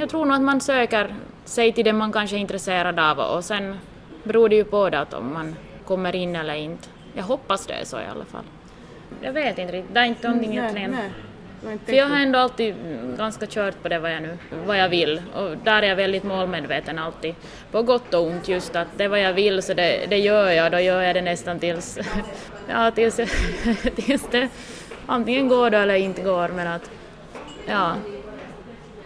jag 0.01 0.09
tror 0.09 0.25
nog 0.25 0.35
att 0.37 0.43
man 0.43 0.61
söker 0.61 1.15
sig 1.45 1.73
till 1.73 1.85
det 1.85 1.93
man 1.93 2.13
kanske 2.13 2.37
är 2.37 2.41
intresserad 2.41 2.99
av 2.99 3.19
och 3.19 3.45
sen 3.45 3.79
beror 4.25 4.49
det 4.49 4.57
ju 4.57 4.65
på 4.65 4.91
det 4.91 4.99
att 4.99 5.15
om 5.15 5.33
man 5.35 5.57
kommer 5.85 6.17
in 6.17 6.37
eller 6.37 6.55
inte. 6.55 6.89
Jag 7.15 7.25
hoppas 7.25 7.67
det 7.67 7.75
är 7.75 7.85
så 7.85 7.97
i 7.97 8.05
alla 8.15 8.25
fall. 8.25 8.45
Jag 9.21 9.33
vet 9.33 9.59
inte 9.59 9.73
riktigt, 9.73 9.95
det 9.95 10.01
är 10.01 10.05
inte 10.05 10.29
någonting 10.29 10.51
Mm, 10.53 10.59
egentligen. 10.65 10.91
nej, 10.91 11.11
nej. 11.65 11.79
För 11.87 11.93
jag 11.93 12.07
har 12.07 12.17
ändå 12.17 12.39
alltid 12.39 12.75
ganska 13.19 13.47
kört 13.47 13.83
på 13.83 13.89
det 13.89 13.99
vad 13.99 14.13
jag 14.13 14.23
nu 14.23 14.39
vad 14.67 14.79
jag 14.79 14.89
vill 14.89 15.23
och 15.35 15.57
där 15.65 15.83
är 15.83 15.87
jag 15.89 15.97
väldigt 15.97 16.25
målmedveten 16.25 16.99
alltid. 16.99 17.35
På 17.71 17.83
gott 17.83 18.15
och 18.15 18.23
ont 18.27 18.49
just 18.49 18.77
att 18.77 18.87
det 18.97 19.05
är 19.05 19.09
vad 19.09 19.21
jag 19.21 19.33
vill 19.33 19.63
så 19.63 19.75
det, 19.75 20.07
det 20.11 20.19
gör 20.19 20.51
jag, 20.51 20.73
då 20.73 20.79
gör 20.81 21.03
jag 21.03 21.15
det 21.17 21.23
nästan 21.23 21.59
tills, 21.59 21.99
ja, 22.69 22.91
tills, 22.91 23.17
tills 23.97 24.29
det 24.31 24.49
antingen 25.07 25.49
går 25.49 25.71
det 25.71 25.79
eller 25.79 25.95
inte 25.95 26.23
går 26.23 26.49
men 26.49 26.67
att 26.67 26.91
ja. 27.69 27.95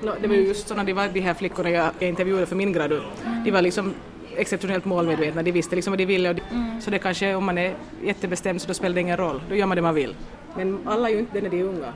No, 0.00 0.10
det 0.20 0.28
var 0.28 0.34
ju 0.34 0.46
just 0.46 0.68
sådana 0.68 0.84
de, 0.84 0.92
var, 0.92 1.08
de 1.08 1.20
här 1.20 1.34
flickorna 1.34 1.70
jag, 1.70 1.90
jag 1.98 2.08
intervjuade 2.08 2.46
för 2.46 2.56
min 2.56 2.72
gradu. 2.72 3.00
De 3.44 3.50
var 3.50 3.62
liksom 3.62 3.94
exceptionellt 4.36 4.84
målmedvetna, 4.84 5.42
de 5.42 5.52
visste 5.52 5.74
liksom 5.76 5.90
vad 5.92 5.98
de 5.98 6.06
ville 6.06 6.28
och 6.28 6.34
de, 6.34 6.42
så 6.80 6.90
det 6.90 6.98
kanske 6.98 7.34
om 7.34 7.44
man 7.44 7.58
är 7.58 7.74
jättebestämd 8.02 8.60
så 8.62 8.68
då 8.68 8.74
spelar 8.74 8.94
det 8.94 9.00
ingen 9.00 9.16
roll, 9.16 9.42
då 9.48 9.54
gör 9.54 9.66
man 9.66 9.76
det 9.76 9.82
man 9.82 9.94
vill. 9.94 10.14
Men 10.56 10.78
alla 10.86 11.08
är 11.08 11.12
ju 11.12 11.18
inte 11.18 11.32
det 11.32 11.40
när 11.42 11.50
de 11.50 11.60
är 11.60 11.64
unga. 11.64 11.92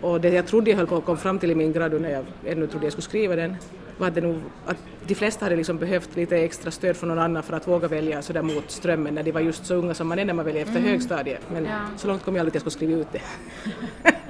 Och 0.00 0.20
det 0.20 0.28
jag 0.28 0.46
trodde 0.46 0.70
jag 0.70 0.76
höll 0.76 0.86
på 0.86 0.96
att 0.96 1.04
komma 1.04 1.18
fram 1.18 1.38
till 1.38 1.50
i 1.50 1.54
min 1.54 1.72
gradu 1.72 1.98
när 1.98 2.10
jag 2.10 2.24
ännu 2.46 2.66
trodde 2.66 2.86
jag 2.86 2.92
skulle 2.92 3.02
skriva 3.02 3.36
den 3.36 3.56
var 3.98 4.08
att, 4.08 4.14
det 4.14 4.20
nog, 4.20 4.40
att 4.66 4.76
de 5.06 5.14
flesta 5.14 5.44
hade 5.44 5.56
liksom 5.56 5.78
behövt 5.78 6.16
lite 6.16 6.36
extra 6.36 6.70
stöd 6.70 6.96
från 6.96 7.08
någon 7.08 7.18
annan 7.18 7.42
för 7.42 7.56
att 7.56 7.68
våga 7.68 7.88
välja 7.88 8.22
sådär 8.22 8.42
mot 8.42 8.70
strömmen 8.70 9.14
när 9.14 9.22
de 9.22 9.32
var 9.32 9.40
just 9.40 9.66
så 9.66 9.74
unga 9.74 9.94
som 9.94 10.08
man 10.08 10.18
är 10.18 10.24
när 10.24 10.34
man 10.34 10.44
väljer 10.44 10.62
efter 10.62 10.80
högstadiet. 10.80 11.40
Men 11.52 11.64
Ja. 11.64 11.70
så 11.96 12.08
långt 12.08 12.24
kom 12.24 12.36
jag 12.36 12.40
aldrig 12.40 12.50
att 12.60 12.64
jag 12.64 12.72
skulle 12.72 12.86
skriva 12.88 13.00
ut 13.00 13.12
det. 13.12 14.12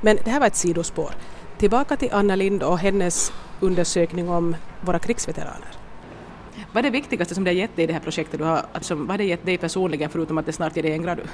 Men 0.00 0.18
det 0.24 0.30
här 0.30 0.40
var 0.40 0.46
ett 0.46 0.56
sidospår. 0.56 1.10
Tillbaka 1.58 1.96
till 1.96 2.08
Anna 2.12 2.36
Lind 2.36 2.62
och 2.62 2.78
hennes 2.78 3.32
undersökning 3.60 4.28
om 4.28 4.56
våra 4.80 4.98
krigsveteraner. 4.98 5.68
Vad 6.72 6.78
är 6.78 6.82
det 6.82 6.90
viktigaste 6.90 7.34
som 7.34 7.44
det 7.44 7.50
har 7.50 7.56
gett 7.56 7.76
dig 7.76 7.84
i 7.84 7.86
det 7.86 7.92
här 7.92 8.00
projektet? 8.00 8.38
Du 8.38 8.44
har, 8.44 8.66
alltså, 8.72 8.94
vad 8.94 9.10
har 9.10 9.18
det 9.18 9.24
gett 9.24 9.46
dig 9.46 9.58
personligen 9.58 10.10
förutom 10.10 10.38
att 10.38 10.46
det 10.46 10.52
snart 10.52 10.76
ger 10.76 10.82
dig 10.82 10.92
en 10.92 11.02
gradu? 11.02 11.22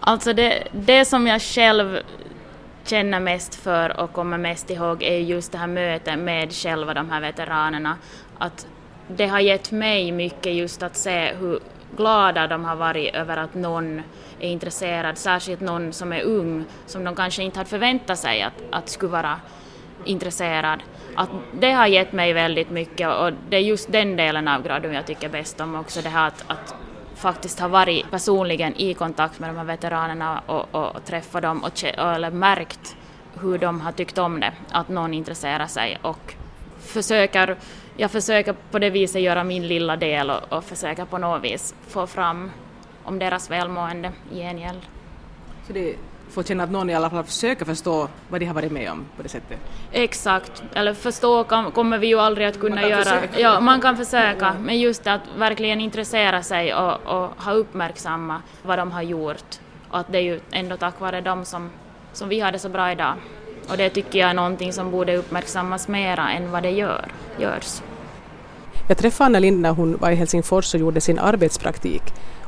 Alltså 0.00 0.32
det, 0.32 0.68
det 0.72 1.04
som 1.04 1.26
jag 1.26 1.42
själv 1.42 1.98
känner 2.84 3.20
mest 3.20 3.54
för 3.54 4.00
och 4.00 4.12
kommer 4.12 4.38
mest 4.38 4.70
ihåg 4.70 5.02
är 5.02 5.18
just 5.18 5.52
det 5.52 5.58
här 5.58 5.66
mötet 5.66 6.18
med 6.18 6.52
själva 6.52 6.94
de 6.94 7.10
här 7.10 7.20
veteranerna. 7.20 7.98
Att 8.38 8.66
det 9.08 9.26
har 9.26 9.40
gett 9.40 9.70
mig 9.72 10.12
mycket 10.12 10.54
just 10.54 10.82
att 10.82 10.96
se 10.96 11.34
hur 11.34 11.60
glada 11.96 12.46
de 12.46 12.64
har 12.64 12.76
varit 12.76 13.14
över 13.14 13.36
att 13.36 13.54
någon 13.54 14.02
är 14.40 14.48
intresserad, 14.48 15.18
särskilt 15.18 15.60
någon 15.60 15.92
som 15.92 16.12
är 16.12 16.22
ung, 16.22 16.64
som 16.86 17.04
de 17.04 17.14
kanske 17.14 17.42
inte 17.42 17.58
hade 17.58 17.70
förväntat 17.70 18.18
sig 18.18 18.42
att, 18.42 18.62
att 18.70 18.88
skulle 18.88 19.12
vara 19.12 19.40
intresserad. 20.04 20.80
Att 21.14 21.30
det 21.52 21.72
har 21.72 21.86
gett 21.86 22.12
mig 22.12 22.32
väldigt 22.32 22.70
mycket 22.70 23.08
och 23.08 23.32
det 23.48 23.56
är 23.56 23.60
just 23.60 23.92
den 23.92 24.16
delen 24.16 24.48
av 24.48 24.62
graden 24.62 24.94
jag 24.94 25.06
tycker 25.06 25.28
bäst 25.28 25.60
om 25.60 25.74
också, 25.74 26.02
det 26.02 26.08
här 26.08 26.26
att, 26.26 26.44
att 26.46 26.74
faktiskt 27.16 27.60
ha 27.60 27.68
varit 27.68 28.10
personligen 28.10 28.76
i 28.76 28.94
kontakt 28.94 29.38
med 29.38 29.50
de 29.50 29.56
här 29.56 29.64
veteranerna 29.64 30.42
och, 30.46 30.74
och, 30.74 30.96
och 30.96 31.04
träffat 31.04 31.42
dem 31.42 31.64
och, 31.64 31.84
eller 31.98 32.30
märkt 32.30 32.96
hur 33.40 33.58
de 33.58 33.80
har 33.80 33.92
tyckt 33.92 34.18
om 34.18 34.40
det, 34.40 34.52
att 34.70 34.88
någon 34.88 35.14
intresserar 35.14 35.66
sig 35.66 35.98
och 36.02 36.34
försöker, 36.80 37.56
jag 37.96 38.10
försöker 38.10 38.54
på 38.70 38.78
det 38.78 38.90
viset 38.90 39.22
göra 39.22 39.44
min 39.44 39.68
lilla 39.68 39.96
del 39.96 40.30
och, 40.30 40.52
och 40.52 40.64
försöker 40.64 41.04
på 41.04 41.18
något 41.18 41.42
vis 41.42 41.74
få 41.88 42.06
fram 42.06 42.50
om 43.04 43.18
deras 43.18 43.50
välmående 43.50 44.12
i 44.32 44.38
gengäld. 44.38 44.80
Så 45.66 45.72
det 45.72 45.96
får 46.30 46.42
känna 46.42 46.64
att 46.64 46.70
någon 46.70 46.90
i 46.90 46.94
alla 46.94 47.10
fall 47.10 47.24
försöker 47.24 47.64
förstå 47.64 48.08
vad 48.28 48.40
de 48.40 48.46
har 48.46 48.54
varit 48.54 48.72
med 48.72 48.90
om 48.90 49.04
på 49.16 49.22
det 49.22 49.28
sättet. 49.28 49.58
Exakt, 49.92 50.62
eller 50.74 50.94
förstå 50.94 51.44
kan, 51.44 51.70
kommer 51.70 51.98
vi 51.98 52.06
ju 52.06 52.20
aldrig 52.20 52.46
att 52.46 52.60
kunna 52.60 52.88
göra. 52.88 53.04
försöka. 53.04 53.40
Ja, 53.40 53.60
man 53.60 53.80
kan 53.80 53.96
försöka, 53.96 54.54
men 54.60 54.78
just 54.78 55.06
att 55.06 55.20
verkligen 55.38 55.80
intressera 55.80 56.42
sig 56.42 56.74
och, 56.74 56.92
och 57.06 57.42
ha 57.44 57.52
uppmärksamma 57.52 58.42
vad 58.62 58.78
de 58.78 58.92
har 58.92 59.02
gjort. 59.02 59.58
Och 59.90 59.98
att 59.98 60.12
det 60.12 60.18
är 60.18 60.22
ju 60.22 60.40
ändå 60.50 60.76
tack 60.76 61.00
vare 61.00 61.20
dem 61.20 61.44
som, 61.44 61.70
som 62.12 62.28
vi 62.28 62.40
har 62.40 62.52
det 62.52 62.58
så 62.58 62.68
bra 62.68 62.92
idag. 62.92 63.14
Och 63.70 63.76
det 63.76 63.90
tycker 63.90 64.18
jag 64.18 64.30
är 64.30 64.34
någonting 64.34 64.72
som 64.72 64.90
borde 64.90 65.16
uppmärksammas 65.16 65.88
mera 65.88 66.30
än 66.30 66.50
vad 66.50 66.62
det 66.62 66.70
gör, 66.70 67.04
görs. 67.38 67.80
Jag 68.88 68.98
träffade 68.98 69.26
Anna 69.26 69.38
Lind 69.38 69.60
när 69.60 69.70
hon 69.70 69.96
var 69.96 70.10
i 70.10 70.14
Helsingfors 70.14 70.74
och 70.74 70.80
gjorde 70.80 71.00
sin 71.00 71.18
arbetspraktik 71.18 72.02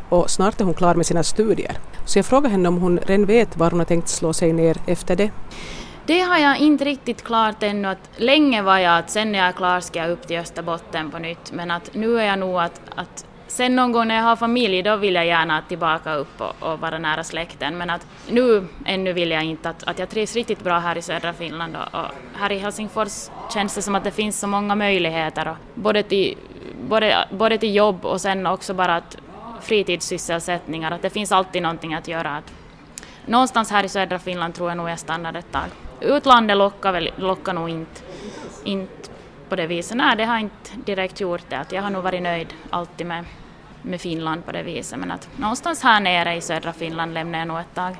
och 0.08 0.30
snart 0.30 0.60
är 0.60 0.64
hon 0.64 0.74
klar 0.74 0.94
med 0.94 1.06
sina 1.06 1.22
studier. 1.22 1.78
Så 2.04 2.18
jag 2.18 2.26
frågade 2.26 2.48
henne 2.48 2.68
om 2.68 2.78
hon 2.78 2.98
redan 2.98 3.26
vet 3.26 3.56
var 3.56 3.70
hon 3.70 3.80
har 3.80 3.86
tänkt 3.86 4.08
slå 4.08 4.32
sig 4.32 4.52
ner 4.52 4.76
efter 4.86 5.16
det. 5.16 5.30
Det 6.06 6.20
har 6.20 6.38
jag 6.38 6.58
inte 6.58 6.84
riktigt 6.84 7.24
klart 7.24 7.62
ännu. 7.62 7.88
Att 7.88 8.10
länge 8.16 8.62
var 8.62 8.78
jag 8.78 8.98
att 8.98 9.10
sen 9.10 9.32
när 9.32 9.38
jag 9.38 9.48
är 9.48 9.52
klar 9.52 9.80
ska 9.80 9.98
jag 9.98 10.10
upp 10.10 10.26
till 10.26 10.38
Österbotten 10.38 11.10
på 11.10 11.18
nytt. 11.18 11.52
Men 11.52 11.70
att 11.70 11.94
nu 11.94 12.20
är 12.20 12.24
jag 12.24 12.38
nog 12.38 12.60
att, 12.60 12.80
att 12.94 13.26
sen 13.48 13.76
någon 13.76 13.92
gång 13.92 14.08
när 14.08 14.16
jag 14.16 14.22
har 14.22 14.36
familj 14.36 14.82
då 14.82 14.96
vill 14.96 15.14
jag 15.14 15.26
gärna 15.26 15.62
tillbaka 15.62 16.14
upp 16.14 16.40
och, 16.40 16.52
och 16.60 16.80
vara 16.80 16.98
nära 16.98 17.24
släkten. 17.24 17.78
Men 17.78 17.90
att 17.90 18.06
nu 18.30 18.66
ännu 18.84 19.12
vill 19.12 19.30
jag 19.30 19.44
inte 19.44 19.68
att, 19.68 19.84
att 19.84 19.98
jag 19.98 20.08
trivs 20.08 20.34
riktigt 20.34 20.64
bra 20.64 20.78
här 20.78 20.98
i 20.98 21.02
södra 21.02 21.32
Finland. 21.32 21.76
Och, 21.76 22.00
och 22.00 22.10
här 22.34 22.52
i 22.52 22.58
Helsingfors 22.58 23.30
känns 23.54 23.74
det 23.74 23.82
som 23.82 23.94
att 23.94 24.04
det 24.04 24.10
finns 24.10 24.40
så 24.40 24.46
många 24.46 24.74
möjligheter. 24.74 25.48
Och 25.48 25.56
både, 25.74 26.02
till, 26.02 26.38
både, 26.88 27.28
både 27.30 27.58
till 27.58 27.74
jobb 27.74 28.04
och 28.04 28.20
sen 28.20 28.46
också 28.46 28.74
bara 28.74 28.96
att 28.96 29.16
fritidssysselsättningar. 29.62 30.90
Att 30.90 31.02
det 31.02 31.10
finns 31.10 31.32
alltid 31.32 31.62
någonting 31.62 31.94
att 31.94 32.08
göra. 32.08 32.36
Att 32.36 32.52
någonstans 33.26 33.70
här 33.70 33.84
i 33.84 33.88
södra 33.88 34.18
Finland 34.18 34.54
tror 34.54 34.70
jag 34.70 34.76
nog 34.76 34.90
jag 34.90 34.98
stannar 34.98 35.34
ett 35.34 35.52
tag. 35.52 35.68
Utlandet 36.00 36.56
lockar, 36.56 36.92
väl, 36.92 37.10
lockar 37.16 37.52
nog 37.52 37.70
inte, 37.70 38.00
inte 38.64 38.97
på 39.48 39.56
det 39.56 39.66
viset. 39.66 39.96
Nej, 39.96 40.16
det 40.16 40.24
har 40.24 40.38
inte 40.38 40.70
direkt 40.86 41.20
gjort 41.20 41.44
det. 41.48 41.58
Att 41.58 41.72
jag 41.72 41.82
har 41.82 41.90
nog 41.90 42.02
varit 42.02 42.22
nöjd 42.22 42.54
alltid 42.70 43.06
med, 43.06 43.24
med 43.82 44.00
Finland 44.00 44.44
på 44.44 44.52
det 44.52 44.62
viset. 44.62 44.98
Men 44.98 45.10
att 45.10 45.28
någonstans 45.36 45.82
här 45.82 46.00
nere 46.00 46.34
i 46.34 46.40
södra 46.40 46.72
Finland 46.72 47.14
lämnar 47.14 47.38
jag 47.38 47.48
nog 47.48 47.60
ett 47.60 47.74
tag. 47.74 47.96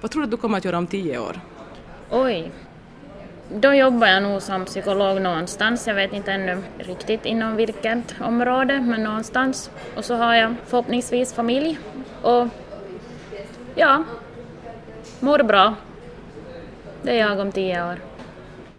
Vad 0.00 0.10
tror 0.10 0.22
du 0.22 0.24
att 0.24 0.30
du 0.30 0.36
kommer 0.36 0.58
att 0.58 0.64
göra 0.64 0.78
om 0.78 0.86
tio 0.86 1.18
år? 1.18 1.40
Oj. 2.10 2.50
Då 3.54 3.74
jobbar 3.74 4.06
jag 4.06 4.22
nog 4.22 4.42
som 4.42 4.64
psykolog 4.64 5.20
någonstans. 5.20 5.86
Jag 5.86 5.94
vet 5.94 6.12
inte 6.12 6.32
ännu 6.32 6.62
riktigt 6.78 7.26
inom 7.26 7.56
vilket 7.56 8.14
område, 8.20 8.80
men 8.80 9.02
någonstans. 9.02 9.70
Och 9.96 10.04
så 10.04 10.14
har 10.14 10.34
jag 10.34 10.54
förhoppningsvis 10.66 11.34
familj. 11.34 11.78
Och 12.22 12.48
ja, 13.74 14.04
mår 15.20 15.42
bra. 15.42 15.74
Det 17.02 17.10
är 17.10 17.28
jag 17.28 17.38
om 17.38 17.52
tio 17.52 17.84
år. 17.90 17.98